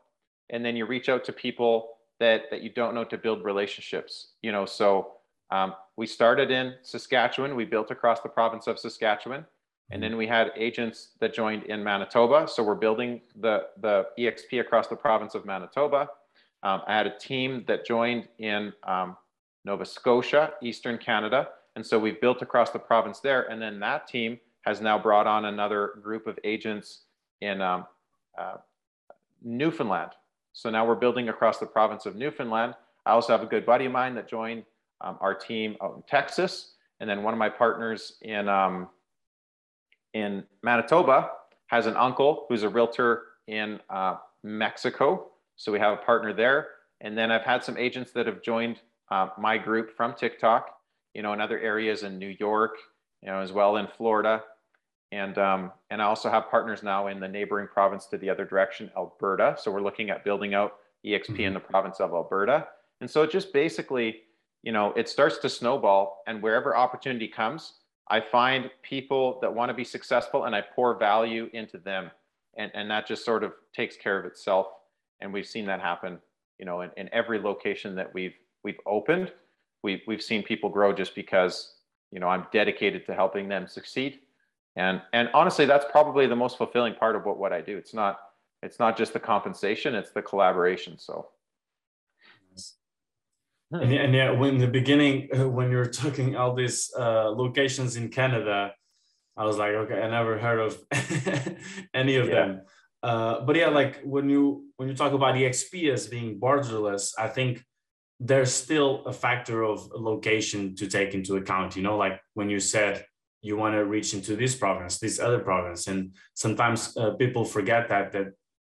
and 0.52 0.64
then 0.64 0.76
you 0.76 0.86
reach 0.86 1.10
out 1.10 1.24
to 1.26 1.34
people 1.34 1.98
that 2.20 2.44
that 2.52 2.62
you 2.62 2.70
don't 2.70 2.94
know 2.94 3.04
to 3.04 3.18
build 3.18 3.44
relationships 3.44 4.34
you 4.44 4.52
know 4.52 4.66
so 4.66 5.14
um, 5.50 5.74
we 5.98 6.06
started 6.06 6.52
in 6.52 6.76
saskatchewan 6.84 7.56
we 7.56 7.66
built 7.66 7.90
across 7.90 8.22
the 8.22 8.30
province 8.30 8.68
of 8.68 8.78
saskatchewan 8.78 9.46
and 9.90 10.02
then 10.02 10.16
we 10.16 10.26
had 10.26 10.52
agents 10.56 11.10
that 11.20 11.34
joined 11.34 11.64
in 11.64 11.84
manitoba 11.84 12.48
so 12.48 12.62
we're 12.62 12.76
building 12.76 13.22
the 13.40 13.64
the 13.82 14.06
exp 14.20 14.60
across 14.60 14.88
the 14.88 14.96
province 14.96 15.34
of 15.34 15.46
manitoba 15.46 16.08
um, 16.64 16.82
i 16.88 16.96
had 16.96 17.08
a 17.08 17.18
team 17.18 17.64
that 17.68 17.86
joined 17.86 18.28
in 18.38 18.72
um, 18.84 19.18
nova 19.66 19.86
scotia 19.86 20.54
eastern 20.62 20.98
canada 20.98 21.50
and 21.76 21.86
so 21.86 21.98
we've 21.98 22.20
built 22.22 22.42
across 22.42 22.72
the 22.72 22.80
province 22.80 23.20
there 23.20 23.50
and 23.50 23.62
then 23.62 23.80
that 23.80 24.08
team 24.08 24.40
has 24.62 24.82
now 24.82 24.98
brought 24.98 25.28
on 25.28 25.46
another 25.46 25.94
group 26.02 26.28
of 26.28 26.38
agents 26.44 27.02
in 27.42 27.62
um, 27.62 27.86
uh, 28.38 28.58
newfoundland 29.42 30.12
so 30.54 30.70
now 30.70 30.86
we're 30.86 30.96
building 30.96 31.30
across 31.30 31.60
the 31.60 31.66
province 31.66 32.06
of 32.06 32.16
Newfoundland. 32.16 32.76
I 33.06 33.12
also 33.12 33.32
have 33.32 33.42
a 33.42 33.48
good 33.48 33.66
buddy 33.66 33.86
of 33.86 33.92
mine 33.92 34.16
that 34.16 34.28
joined 34.28 34.64
um, 35.00 35.18
our 35.22 35.34
team 35.34 35.76
out 35.82 35.96
in 35.96 36.04
Texas. 36.04 36.74
And 37.00 37.10
then 37.10 37.24
one 37.24 37.34
of 37.34 37.38
my 37.40 37.50
partners 37.50 38.18
in, 38.22 38.48
um, 38.48 38.90
in 40.14 40.44
Manitoba 40.62 41.32
has 41.68 41.86
an 41.88 41.96
uncle 41.96 42.46
who's 42.48 42.64
a 42.64 42.70
realtor 42.70 43.24
in 43.48 43.80
uh, 43.90 44.18
Mexico. 44.44 45.30
So 45.56 45.72
we 45.72 45.80
have 45.80 45.94
a 45.94 46.02
partner 46.02 46.34
there. 46.34 46.68
And 47.00 47.18
then 47.18 47.32
I've 47.32 47.44
had 47.44 47.64
some 47.64 47.78
agents 47.78 48.12
that 48.12 48.28
have 48.28 48.44
joined 48.44 48.82
uh, 49.12 49.28
my 49.38 49.58
group 49.58 49.96
from 49.96 50.16
TikTok, 50.16 50.76
you 51.14 51.22
know, 51.22 51.34
in 51.34 51.42
other 51.42 51.60
areas 51.60 52.04
in 52.04 52.18
New 52.18 52.36
York, 52.40 52.78
you 53.22 53.30
know, 53.30 53.40
as 53.40 53.52
well 53.52 53.78
in 53.78 53.88
Florida. 53.98 54.42
And, 55.12 55.38
um, 55.38 55.72
and 55.90 56.02
I 56.02 56.06
also 56.06 56.30
have 56.30 56.50
partners 56.50 56.82
now 56.82 57.08
in 57.08 57.20
the 57.20 57.28
neighboring 57.28 57.68
province 57.68 58.06
to 58.08 58.18
the 58.18 58.30
other 58.30 58.46
direction, 58.46 58.90
Alberta. 58.96 59.58
So 59.60 59.70
we're 59.70 59.82
looking 59.82 60.10
at 60.10 60.24
building 60.24 60.54
out 60.54 60.78
EXP 61.06 61.28
mm-hmm. 61.28 61.42
in 61.42 61.54
the 61.54 61.60
province 61.60 62.00
of 62.00 62.12
Alberta. 62.12 62.68
And 63.02 63.10
so 63.10 63.24
it 63.24 63.32
just 63.32 63.52
basically, 63.52 64.22
you 64.64 64.72
know, 64.72 64.94
it 64.94 65.10
starts 65.10 65.38
to 65.40 65.50
snowball 65.50 66.24
and 66.28 66.42
wherever 66.42 66.78
opportunity 66.78 67.28
comes, 67.28 67.74
I 68.10 68.22
find 68.22 68.70
people 68.84 69.40
that 69.42 69.54
want 69.54 69.70
to 69.70 69.74
be 69.74 69.84
successful 69.84 70.46
and 70.46 70.56
I 70.56 70.62
pour 70.62 70.98
value 70.98 71.50
into 71.54 71.78
them. 71.78 72.12
And, 72.58 72.72
and 72.74 72.90
that 72.92 73.08
just 73.08 73.26
sort 73.26 73.44
of 73.44 73.54
takes 73.76 73.98
care 73.98 74.20
of 74.20 74.26
itself. 74.26 74.68
And 75.20 75.34
we've 75.34 75.48
seen 75.48 75.66
that 75.66 75.82
happen, 75.82 76.20
you 76.58 76.66
know, 76.66 76.82
in, 76.82 76.92
in 76.96 77.10
every 77.12 77.40
location 77.40 77.96
that 77.96 78.14
we've, 78.14 78.34
we've 78.64 78.80
opened, 78.86 79.32
we've, 79.84 80.02
we've 80.08 80.22
seen 80.22 80.44
people 80.44 80.70
grow 80.70 80.94
just 80.94 81.16
because, 81.16 81.76
you 82.12 82.20
know, 82.20 82.28
I'm 82.28 82.46
dedicated 82.52 83.06
to 83.08 83.16
helping 83.16 83.48
them 83.50 83.68
succeed. 83.68 84.20
And 84.76 85.02
and 85.12 85.30
honestly 85.34 85.66
that's 85.66 85.86
probably 85.92 86.28
the 86.28 86.36
most 86.36 86.58
fulfilling 86.58 86.96
part 86.96 87.16
of 87.16 87.26
what, 87.26 87.38
what 87.38 87.52
i 87.52 87.62
do. 87.62 87.78
It's 87.78 87.94
not 87.94 88.20
it's 88.64 88.80
not 88.80 88.98
just 88.98 89.14
the 89.14 89.20
compensation 89.20 89.96
it's 89.96 90.12
the 90.12 90.22
collaboration. 90.22 90.98
So. 90.98 91.30
And, 93.74 93.94
and 93.94 94.14
yeah 94.14 94.32
when 94.32 94.58
the 94.58 94.68
beginning 94.68 95.30
when 95.54 95.72
you're 95.72 95.86
talking 95.86 96.36
all 96.36 96.54
these 96.54 96.92
uh, 96.98 97.30
locations 97.30 97.96
in 97.96 98.10
canada 98.10 98.74
i 99.38 99.46
was 99.46 99.58
like 99.58 99.72
okay 99.72 100.02
i 100.02 100.10
never 100.10 100.38
heard 100.38 100.60
of 100.60 100.78
any 101.94 102.18
of 102.18 102.28
yeah. 102.28 102.34
them. 102.34 102.62
Uh, 103.02 103.40
but 103.46 103.56
yeah 103.56 103.70
like 103.70 104.02
when 104.04 104.30
you 104.30 104.66
when 104.76 104.90
you 104.90 104.94
talk 104.94 105.14
about 105.14 105.36
exp 105.36 105.90
as 105.90 106.06
being 106.08 106.38
borderless 106.38 107.14
i 107.18 107.30
think 107.30 107.64
there's 108.24 108.54
still 108.54 109.04
a 109.06 109.14
factor 109.14 109.64
of 109.64 109.90
location 109.96 110.76
to 110.76 110.86
take 110.88 111.14
into 111.14 111.38
account 111.38 111.76
you 111.76 111.82
know 111.82 111.98
like 111.98 112.22
when 112.36 112.50
you 112.50 112.60
said 112.60 113.04
you 113.42 113.58
want 113.58 113.74
to 113.74 113.84
reach 113.84 114.14
into 114.14 114.36
this 114.36 114.56
province 114.56 115.00
this 115.00 115.20
other 115.20 115.40
province 115.40 115.88
and 115.88 116.16
sometimes 116.36 116.96
uh, 116.98 117.12
people 117.12 117.44
forget 117.44 117.90
that 117.90 118.12
that 118.12 118.28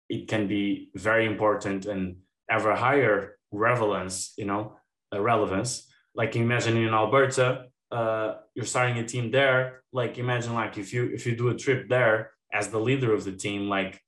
it 0.09 0.27
can 0.27 0.47
be 0.47 0.89
very 0.95 1.25
important 1.25 1.85
and 1.85 2.17
ever 2.49 2.75
higher 2.75 3.37
relevance 3.51 4.33
you 4.37 4.45
know 4.45 4.75
uh, 5.13 5.21
relevance. 5.21 5.87
Like 6.15 6.35
imagine 6.35 6.77
in 6.77 6.93
alberta 6.93 7.65
uh, 7.91 8.35
you're 8.55 8.65
starting 8.65 8.97
a 8.97 9.05
team 9.05 9.31
there. 9.31 9.83
Like 9.91 10.17
imagine 10.17 10.53
like 10.53 10.77
if 10.77 10.93
you 10.93 11.11
if 11.13 11.25
you 11.25 11.35
do 11.35 11.49
a 11.49 11.55
trip 11.55 11.89
there 11.89 12.31
as 12.51 12.69
the 12.69 12.79
leader 12.79 13.13
of 13.13 13.23
the 13.23 13.31
team 13.31 13.69
like 13.69 13.99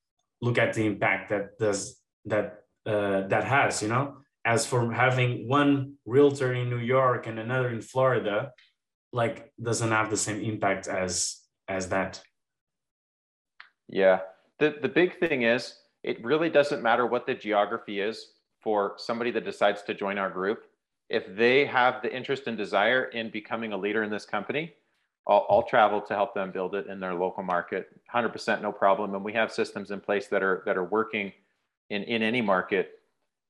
look 0.42 0.58
at 0.58 0.74
the 0.74 0.86
impact 0.86 1.30
that 1.30 1.58
does 1.60 2.00
that 2.26 2.64
uh, 2.86 3.22
that 3.28 3.44
has 3.44 3.82
you 3.82 3.90
know 3.90 4.18
as 4.46 4.66
for 4.66 4.92
having 4.92 5.48
one 5.48 5.94
realtor 6.06 6.54
in 6.54 6.70
new 6.70 6.80
york 6.80 7.28
and 7.28 7.40
another 7.40 7.70
in 7.70 7.82
florida 7.82 8.52
like 9.16 9.54
doesn't 9.64 9.92
have 9.92 10.10
the 10.10 10.18
same 10.18 10.42
impact 10.42 10.88
as 10.88 11.42
as 11.68 11.88
that. 11.90 12.22
Yeah. 13.88 14.20
The 14.60 14.76
the 14.82 14.90
big 14.90 15.20
thing 15.20 15.44
is 15.44 15.74
it 16.04 16.24
really 16.24 16.50
doesn't 16.50 16.84
matter 16.84 17.08
what 17.08 17.26
the 17.26 17.34
geography 17.34 18.02
is 18.02 18.34
for 18.62 18.94
somebody 18.98 19.32
that 19.32 19.46
decides 19.46 19.82
to 19.84 19.94
join 19.94 20.18
our 20.18 20.30
group. 20.30 20.66
If 21.10 21.24
they 21.36 21.66
have 21.66 22.02
the 22.02 22.14
interest 22.14 22.48
and 22.48 22.58
desire 22.58 23.06
in 23.06 23.30
becoming 23.30 23.74
a 23.74 23.78
leader 23.78 24.04
in 24.04 24.12
this 24.12 24.26
company 24.26 24.74
I'll, 25.28 25.48
I'll 25.50 25.64
travel 25.64 26.02
to 26.02 26.14
help 26.14 26.36
them 26.36 26.52
build 26.52 26.76
it 26.76 26.86
in 26.86 27.00
their 27.00 27.16
local 27.16 27.42
market. 27.42 27.88
100% 28.14 28.62
no 28.62 28.72
problem. 28.72 29.16
And 29.16 29.24
we 29.24 29.34
have 29.34 29.52
systems 29.52 29.90
in 29.90 30.00
place 30.00 30.28
that 30.28 30.44
are 30.44 30.62
that 30.66 30.78
are 30.78 30.84
working 30.84 31.32
in 31.90 32.04
in 32.04 32.22
any 32.22 32.42
market 32.42 33.00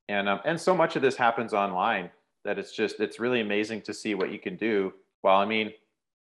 and 0.08 0.28
um, 0.28 0.40
and 0.44 0.60
so 0.60 0.74
much 0.74 0.96
of 0.96 1.02
this 1.02 1.16
happens 1.16 1.52
online 1.52 2.10
that 2.44 2.58
it's 2.58 2.72
just 2.72 3.00
it's 3.00 3.18
really 3.18 3.40
amazing 3.40 3.82
to 3.82 3.94
see 3.94 4.14
what 4.14 4.32
you 4.32 4.38
can 4.38 4.56
do 4.56 4.92
well, 5.26 5.38
I 5.38 5.44
mean, 5.44 5.72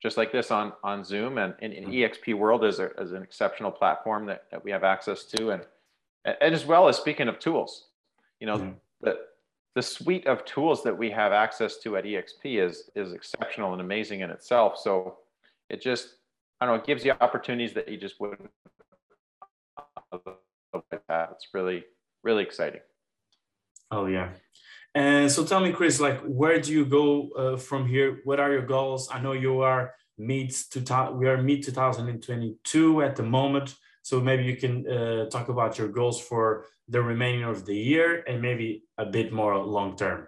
just 0.02 0.18
like 0.18 0.32
this 0.32 0.50
on 0.50 0.74
on 0.84 1.04
Zoom 1.04 1.38
and 1.38 1.54
in, 1.60 1.72
mm-hmm. 1.72 1.92
EXP 1.92 2.36
World 2.36 2.66
is, 2.66 2.80
a, 2.80 2.90
is 3.00 3.12
an 3.12 3.22
exceptional 3.22 3.70
platform 3.70 4.26
that, 4.26 4.46
that 4.50 4.63
we 4.63 4.72
have 4.72 4.84
access 4.84 5.24
to, 5.26 5.52
and 5.52 5.63
and 6.26 6.56
as 6.56 6.66
well 6.66 6.88
as 6.88 6.98
speaking 6.98 7.28
of 7.28 7.38
tools, 7.38 7.90
you 8.40 8.48
know, 8.48 8.58
mm-hmm. 8.58 8.72
the 9.02 9.20
the 9.76 9.84
suite 9.84 10.26
of 10.26 10.44
tools 10.46 10.84
that 10.84 10.98
we 10.98 11.12
have 11.12 11.32
access 11.32 11.78
to 11.78 11.96
at 11.96 12.06
EXP 12.06 12.60
is 12.60 12.90
is 12.96 13.13
exceptional 13.13 13.74
and 13.74 13.82
amazing 13.82 14.22
in 14.22 14.32
itself. 14.32 14.80
So 14.80 15.20
it 15.70 15.80
just 15.80 16.16
I 16.60 16.66
don't 16.66 16.76
know, 16.76 16.82
it 16.82 16.88
gives 16.88 17.06
you 17.06 17.13
opportunities 17.22 17.74
that 17.74 17.88
you 17.88 17.98
just 17.98 18.20
wouldn't 18.20 18.50
that. 21.08 21.30
It's 21.34 21.48
really, 21.54 21.84
really 22.24 22.42
exciting. 22.42 22.82
Oh 23.91 24.06
yeah. 24.06 24.30
And 24.95 25.32
so 25.32 25.45
tell 25.45 25.60
me, 25.60 25.71
Chris, 25.71 26.00
like 26.00 26.21
where 26.21 26.60
do 26.60 26.71
you 26.71 26.86
go 26.86 27.30
uh, 27.38 27.58
from 27.58 27.86
here? 27.86 28.21
What 28.23 28.39
are 28.39 28.52
your 28.52 28.65
goals? 28.65 29.10
I 29.12 29.21
know 29.21 29.34
you 29.34 29.62
are 29.62 29.93
mid 30.17 30.50
to 30.71 31.13
we 31.15 31.28
are 31.28 31.41
mid 31.41 31.63
2022 31.63 33.02
at 33.02 33.15
the 33.15 33.23
moment. 33.23 33.76
So 34.02 34.21
maybe 34.21 34.43
you 34.45 34.56
can 34.56 34.89
uh, 34.89 35.26
talk 35.30 35.50
about 35.50 35.78
your 35.78 35.89
goals 35.89 36.19
for 36.21 36.65
the 36.88 37.02
remaining 37.02 37.43
of 37.43 37.65
the 37.65 37.76
year 37.76 38.23
and 38.28 38.41
maybe 38.41 38.86
a 38.97 39.06
bit 39.06 39.34
more 39.34 39.58
long 39.58 39.97
term. 39.97 40.28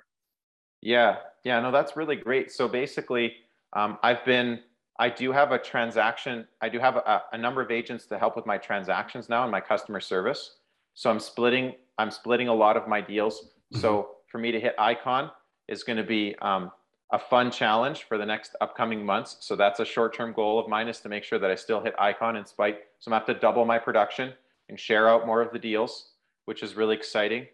Yeah, 0.81 1.17
yeah, 1.43 1.59
no, 1.61 1.71
that's 1.71 1.95
really 1.95 2.17
great. 2.17 2.51
So 2.51 2.67
basically, 2.67 3.33
um, 3.73 3.97
I've 4.03 4.25
been, 4.25 4.59
I 4.99 5.09
do 5.09 5.31
have 5.31 5.51
a 5.51 5.57
transaction, 5.57 6.45
I 6.61 6.69
do 6.69 6.79
have 6.79 6.97
a, 6.97 7.23
a 7.31 7.37
number 7.37 7.61
of 7.61 7.71
agents 7.71 8.05
to 8.07 8.19
help 8.19 8.35
with 8.35 8.45
my 8.45 8.57
transactions 8.57 9.29
now 9.29 9.43
and 9.43 9.51
my 9.51 9.61
customer 9.61 10.01
service. 10.01 10.57
So 10.93 11.09
I'm 11.09 11.19
splitting, 11.19 11.75
I'm 11.99 12.09
splitting 12.09 12.47
a 12.47 12.53
lot 12.53 12.77
of 12.77 12.87
my 12.87 13.01
deals. 13.01 13.49
Mm-hmm. 13.73 13.81
So 13.81 14.15
for 14.31 14.39
me 14.39 14.51
to 14.51 14.59
hit 14.59 14.73
icon 14.79 15.29
is 15.67 15.83
going 15.83 15.97
to 15.97 16.03
be 16.03 16.35
um, 16.41 16.71
a 17.11 17.19
fun 17.19 17.51
challenge 17.51 18.03
for 18.03 18.17
the 18.17 18.25
next 18.25 18.55
upcoming 18.61 19.05
months. 19.05 19.37
So 19.41 19.55
that's 19.55 19.79
a 19.79 19.85
short-term 19.85 20.33
goal 20.33 20.59
of 20.59 20.67
mine 20.67 20.87
is 20.87 20.99
to 21.01 21.09
make 21.09 21.23
sure 21.23 21.37
that 21.37 21.51
I 21.51 21.55
still 21.55 21.81
hit 21.81 21.93
icon 21.99 22.35
in 22.35 22.45
spite. 22.45 22.79
So 22.99 23.09
I'm 23.09 23.11
gonna 23.11 23.25
have 23.25 23.35
to 23.35 23.39
double 23.39 23.65
my 23.65 23.77
production 23.77 24.33
and 24.69 24.79
share 24.79 25.09
out 25.09 25.27
more 25.27 25.41
of 25.41 25.51
the 25.51 25.59
deals, 25.59 26.11
which 26.45 26.63
is 26.63 26.75
really 26.75 26.95
exciting. 26.95 27.47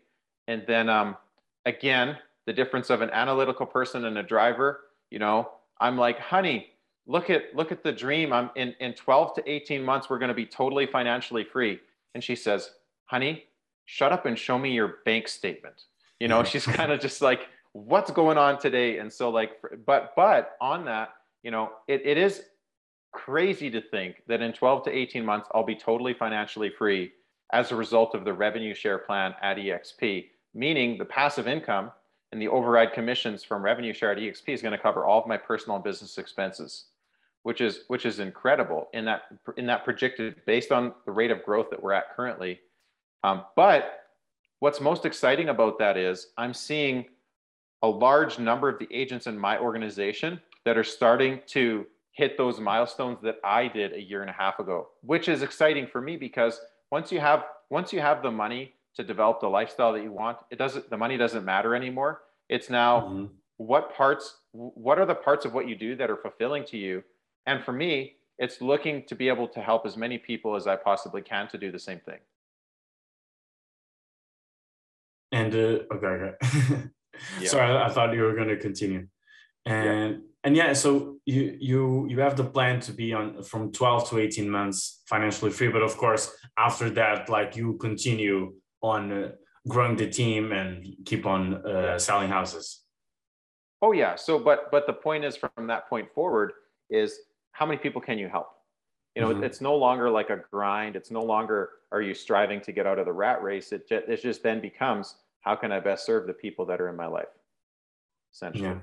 And 0.48 0.64
then 0.68 0.90
um, 0.90 1.16
again, 1.66 2.18
the 2.46 2.54
difference 2.54 2.90
of 2.90 3.02
an 3.02 3.10
analytical 3.12 3.66
person 3.66 4.06
and 4.06 4.18
a 4.18 4.24
driver, 4.24 4.82
you 5.10 5.20
know, 5.20 5.50
I'm 5.80 5.98
like, 5.98 6.20
honey, 6.20 6.68
look 7.08 7.30
at 7.30 7.56
look 7.56 7.72
at 7.72 7.82
the 7.84 7.92
dream. 7.92 8.34
I'm 8.34 8.50
in, 8.56 8.76
in 8.80 8.94
12 8.94 9.36
to 9.36 9.50
18 9.50 9.84
months, 9.84 10.10
we're 10.10 10.20
going 10.20 10.30
to 10.30 10.36
be 10.36 10.46
totally 10.46 10.86
financially 10.86 11.44
free. 11.44 11.80
And 12.14 12.24
she 12.24 12.36
says, 12.36 12.72
honey, 13.06 13.46
shut 13.86 14.12
up 14.12 14.26
and 14.26 14.38
show 14.38 14.58
me 14.58 14.72
your 14.72 14.98
bank 15.06 15.28
statement. 15.28 15.86
You 16.20 16.28
know, 16.28 16.44
she's 16.44 16.66
kind 16.66 16.92
of 16.92 17.00
just 17.08 17.22
like, 17.22 17.48
what's 17.74 18.12
going 18.12 18.38
on 18.38 18.60
today? 18.60 19.00
And 19.00 19.12
so 19.12 19.30
like, 19.30 19.52
but 19.86 20.14
but 20.16 20.56
on 20.62 20.86
that, 20.86 21.10
you 21.44 21.52
know, 21.52 21.72
it, 21.88 22.02
it 22.06 22.18
is 22.18 22.44
crazy 23.12 23.70
to 23.72 23.82
think 23.82 24.24
that 24.28 24.42
in 24.42 24.52
12 24.52 24.84
to 24.84 24.92
18 24.92 25.26
months, 25.26 25.48
I'll 25.54 25.64
be 25.64 25.76
totally 25.76 26.14
financially 26.14 26.70
free 26.70 27.14
as 27.54 27.72
a 27.72 27.76
result 27.76 28.16
of 28.16 28.26
the 28.26 28.34
revenue 28.34 28.74
share 28.74 28.98
plan 28.98 29.34
at 29.42 29.58
EXP, 29.58 30.28
meaning 30.54 30.98
the 30.98 31.06
passive 31.06 31.48
income 31.48 31.92
and 32.32 32.42
the 32.42 32.48
override 32.48 32.94
commissions 32.94 33.44
from 33.44 33.64
revenue 33.64 33.94
share 33.94 34.12
at 34.12 34.18
EXP 34.18 34.50
is 34.50 34.62
going 34.62 34.74
to 34.74 34.78
cover 34.78 35.06
all 35.06 35.22
of 35.22 35.28
my 35.28 35.38
personal 35.38 35.76
and 35.76 35.84
business 35.84 36.18
expenses, 36.18 36.86
which 37.44 37.62
is 37.62 37.84
which 37.88 38.06
is 38.06 38.20
incredible 38.20 38.90
in 38.94 39.06
that 39.06 39.22
in 39.58 39.66
that 39.68 39.86
projected 39.86 40.36
based 40.46 40.72
on 40.72 40.94
the 41.06 41.12
rate 41.12 41.32
of 41.32 41.44
growth 41.46 41.70
that 41.70 41.82
we're 41.82 41.94
at 41.94 42.16
currently. 42.16 42.60
Um, 43.26 43.44
but 43.56 44.04
what's 44.60 44.80
most 44.80 45.04
exciting 45.04 45.50
about 45.50 45.80
that 45.80 45.98
is 45.98 46.28
I'm 46.38 46.54
seeing 46.54 47.06
a 47.82 47.88
large 47.88 48.38
number 48.38 48.70
of 48.70 48.78
the 48.78 48.88
agents 48.92 49.26
in 49.26 49.38
my 49.38 49.58
organization 49.58 50.40
that 50.64 50.78
are 50.78 50.84
starting 50.84 51.42
to 51.48 51.88
hit 52.12 52.38
those 52.38 52.60
milestones 52.60 53.18
that 53.24 53.38
I 53.44 53.68
did 53.68 53.94
a 53.94 54.02
year 54.02 54.22
and 54.22 54.30
a 54.30 54.34
half 54.34 54.60
ago, 54.60 54.90
which 55.02 55.28
is 55.28 55.42
exciting 55.42 55.88
for 55.88 56.02
me 56.02 56.18
because 56.18 56.62
once 56.92 57.12
you 57.12 57.20
have 57.20 57.46
once 57.72 57.92
you 57.92 58.00
have 58.00 58.22
the 58.22 58.30
money 58.30 58.74
to 58.96 59.04
develop 59.04 59.42
the 59.42 59.48
lifestyle 59.48 59.92
that 59.94 60.04
you 60.04 60.12
want 60.12 60.38
it 60.52 60.60
doesn't 60.60 60.88
the 60.92 60.98
money 60.98 61.18
doesn't 61.18 61.44
matter 61.44 61.76
anymore. 61.76 62.22
It's 62.48 62.70
now 62.70 63.02
mm-hmm. 63.02 63.26
what 63.58 63.96
parts 63.96 64.38
what 64.52 65.00
are 65.00 65.06
the 65.08 65.16
parts 65.16 65.46
of 65.46 65.54
what 65.56 65.68
you 65.68 65.76
do 65.76 65.96
that 65.96 66.12
are 66.12 66.18
fulfilling 66.18 66.64
to 66.66 66.78
you? 66.78 67.04
And 67.48 67.64
for 67.64 67.72
me 67.72 68.18
it's 68.38 68.62
looking 68.62 69.04
to 69.08 69.16
be 69.16 69.30
able 69.30 69.48
to 69.48 69.62
help 69.62 69.86
as 69.86 69.96
many 69.96 70.18
people 70.18 70.56
as 70.56 70.68
i 70.68 70.76
possibly 70.76 71.22
can 71.22 71.48
to 71.48 71.58
do 71.58 71.72
the 71.72 71.80
same 71.80 72.00
thing 72.00 72.20
and 75.46 75.56
uh, 75.56 75.96
okay, 75.96 76.08
okay. 76.08 76.34
yeah. 77.42 77.48
sorry 77.48 77.72
I, 77.72 77.88
I, 77.88 77.90
thought 77.90 78.14
you 78.14 78.24
were 78.24 78.36
going 78.36 78.50
to 78.50 78.58
continue 78.58 79.08
and 79.66 80.12
yeah. 80.12 80.18
and 80.44 80.56
yeah 80.56 80.74
so 80.74 81.18
you 81.26 81.58
you 81.60 82.08
you 82.10 82.20
have 82.20 82.36
the 82.36 82.44
plan 82.44 82.80
to 82.82 82.92
be 82.92 83.14
on 83.14 83.44
from 83.44 83.72
12 83.72 84.10
to 84.10 84.20
18 84.20 84.50
months 84.50 85.02
financially 85.08 85.52
free 85.52 85.70
but 85.70 85.82
of 85.82 85.98
course 85.98 86.32
after 86.58 86.90
that 86.92 87.30
like 87.30 87.56
you 87.56 87.78
continue 87.78 88.54
on 88.82 89.12
uh, 89.12 89.32
growing 89.68 89.96
the 89.96 90.10
team 90.10 90.52
and 90.52 90.96
keep 91.06 91.26
on 91.26 91.66
uh, 91.66 91.98
selling 91.98 92.30
houses 92.30 92.82
oh 93.82 93.92
yeah 93.92 94.16
so 94.16 94.40
but 94.40 94.72
but 94.72 94.86
the 94.88 94.94
point 94.94 95.24
is 95.24 95.36
from 95.36 95.68
that 95.68 95.88
point 95.90 96.08
forward 96.14 96.52
is 96.90 97.20
how 97.52 97.66
many 97.66 97.78
people 97.78 98.02
can 98.02 98.18
you 98.18 98.28
help 98.28 98.50
you 99.16 99.22
know 99.22 99.30
mm-hmm. 99.30 99.44
it's 99.44 99.62
no 99.62 99.76
longer 99.76 100.10
like 100.10 100.30
a 100.30 100.42
grind 100.52 100.96
it's 100.96 101.10
no 101.10 101.24
longer 101.24 101.70
are 101.92 102.02
you 102.02 102.14
striving 102.14 102.62
to 102.62 102.72
get 102.72 102.86
out 102.86 103.00
of 103.00 103.06
the 103.06 103.14
rat 103.14 103.42
race 103.42 103.72
it 103.72 103.88
just, 103.90 104.08
it 104.08 104.22
just 104.22 104.44
then 104.44 104.60
becomes 104.62 105.16
how 105.46 105.56
can 105.56 105.72
i 105.72 105.80
best 105.80 106.06
serve 106.06 106.28
the 106.28 106.34
people 106.34 106.66
that 106.66 106.82
are 106.82 106.90
in 106.90 106.96
my 106.96 107.08
life 107.08 107.34
essentially 108.34 108.64
yeah 108.64 108.78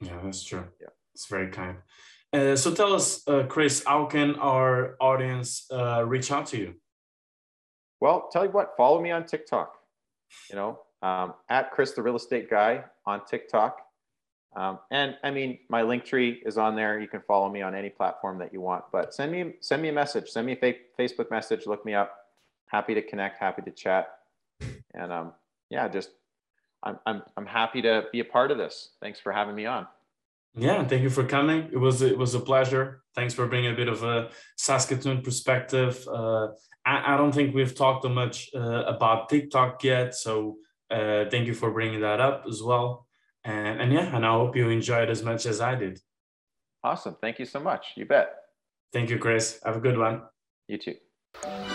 yeah 0.00 0.20
that's 0.22 0.44
true 0.44 0.64
yeah 0.80 0.88
it's 1.14 1.26
very 1.26 1.50
kind 1.50 1.76
uh, 2.32 2.54
so 2.56 2.72
tell 2.74 2.92
us 2.92 3.26
uh, 3.28 3.44
chris 3.48 3.82
how 3.86 4.04
can 4.04 4.36
our 4.36 4.96
audience 5.00 5.66
uh, 5.72 6.04
reach 6.06 6.30
out 6.30 6.46
to 6.46 6.56
you 6.58 6.74
well, 8.04 8.28
tell 8.30 8.44
you 8.44 8.50
what, 8.50 8.76
follow 8.76 9.00
me 9.00 9.10
on 9.12 9.24
TikTok. 9.24 9.78
You 10.50 10.56
know, 10.56 10.80
um, 11.00 11.32
at 11.48 11.70
Chris 11.70 11.92
the 11.92 12.02
Real 12.02 12.16
Estate 12.16 12.50
Guy 12.50 12.84
on 13.06 13.24
TikTok. 13.24 13.78
Um, 14.54 14.78
and 14.90 15.16
I 15.24 15.30
mean, 15.30 15.60
my 15.70 15.80
link 15.80 16.04
tree 16.04 16.42
is 16.44 16.58
on 16.58 16.76
there. 16.76 17.00
You 17.00 17.08
can 17.08 17.22
follow 17.26 17.48
me 17.48 17.62
on 17.62 17.74
any 17.74 17.88
platform 17.88 18.38
that 18.40 18.52
you 18.52 18.60
want. 18.60 18.84
But 18.92 19.14
send 19.14 19.32
me 19.32 19.54
send 19.60 19.80
me 19.80 19.88
a 19.88 19.92
message. 19.92 20.28
Send 20.28 20.46
me 20.46 20.52
a 20.60 20.78
Facebook 20.98 21.30
message. 21.30 21.66
Look 21.66 21.86
me 21.86 21.94
up. 21.94 22.14
Happy 22.66 22.92
to 22.92 23.00
connect. 23.00 23.38
Happy 23.38 23.62
to 23.62 23.70
chat. 23.70 24.18
And 24.92 25.10
um, 25.10 25.32
yeah, 25.74 25.88
just 25.88 26.10
I'm 26.82 26.98
I'm 27.04 27.22
I'm 27.36 27.46
happy 27.46 27.82
to 27.82 28.04
be 28.12 28.20
a 28.20 28.24
part 28.24 28.50
of 28.52 28.58
this. 28.58 28.74
Thanks 29.02 29.18
for 29.20 29.32
having 29.32 29.56
me 29.56 29.66
on. 29.66 29.86
Yeah, 30.56 30.86
thank 30.86 31.02
you 31.02 31.10
for 31.10 31.24
coming. 31.24 31.68
It 31.72 31.80
was 31.86 32.00
it 32.00 32.16
was 32.16 32.34
a 32.34 32.40
pleasure. 32.40 33.02
Thanks 33.16 33.34
for 33.34 33.46
bringing 33.46 33.72
a 33.72 33.76
bit 33.76 33.88
of 33.88 34.04
a 34.04 34.30
Saskatoon 34.56 35.22
perspective. 35.22 36.06
Uh, 36.08 36.46
I, 36.86 37.14
I 37.14 37.16
don't 37.16 37.32
think 37.32 37.54
we've 37.54 37.74
talked 37.74 38.04
too 38.04 38.14
much 38.22 38.50
uh, 38.54 38.84
about 38.94 39.28
TikTok 39.28 39.82
yet, 39.82 40.14
so 40.14 40.56
uh, 40.90 41.24
thank 41.30 41.46
you 41.48 41.54
for 41.54 41.72
bringing 41.72 42.00
that 42.02 42.20
up 42.20 42.44
as 42.48 42.62
well. 42.62 43.06
And, 43.42 43.80
and 43.82 43.92
yeah, 43.92 44.14
and 44.14 44.24
I 44.24 44.32
hope 44.32 44.56
you 44.56 44.70
enjoyed 44.70 45.10
as 45.10 45.22
much 45.22 45.44
as 45.46 45.60
I 45.60 45.74
did. 45.74 45.98
Awesome. 46.82 47.16
Thank 47.20 47.38
you 47.40 47.46
so 47.46 47.60
much. 47.60 47.84
You 47.96 48.06
bet. 48.06 48.28
Thank 48.92 49.10
you, 49.10 49.18
Chris. 49.18 49.60
Have 49.64 49.76
a 49.76 49.80
good 49.80 49.98
one. 49.98 50.22
You 50.68 50.78
too. 50.78 51.73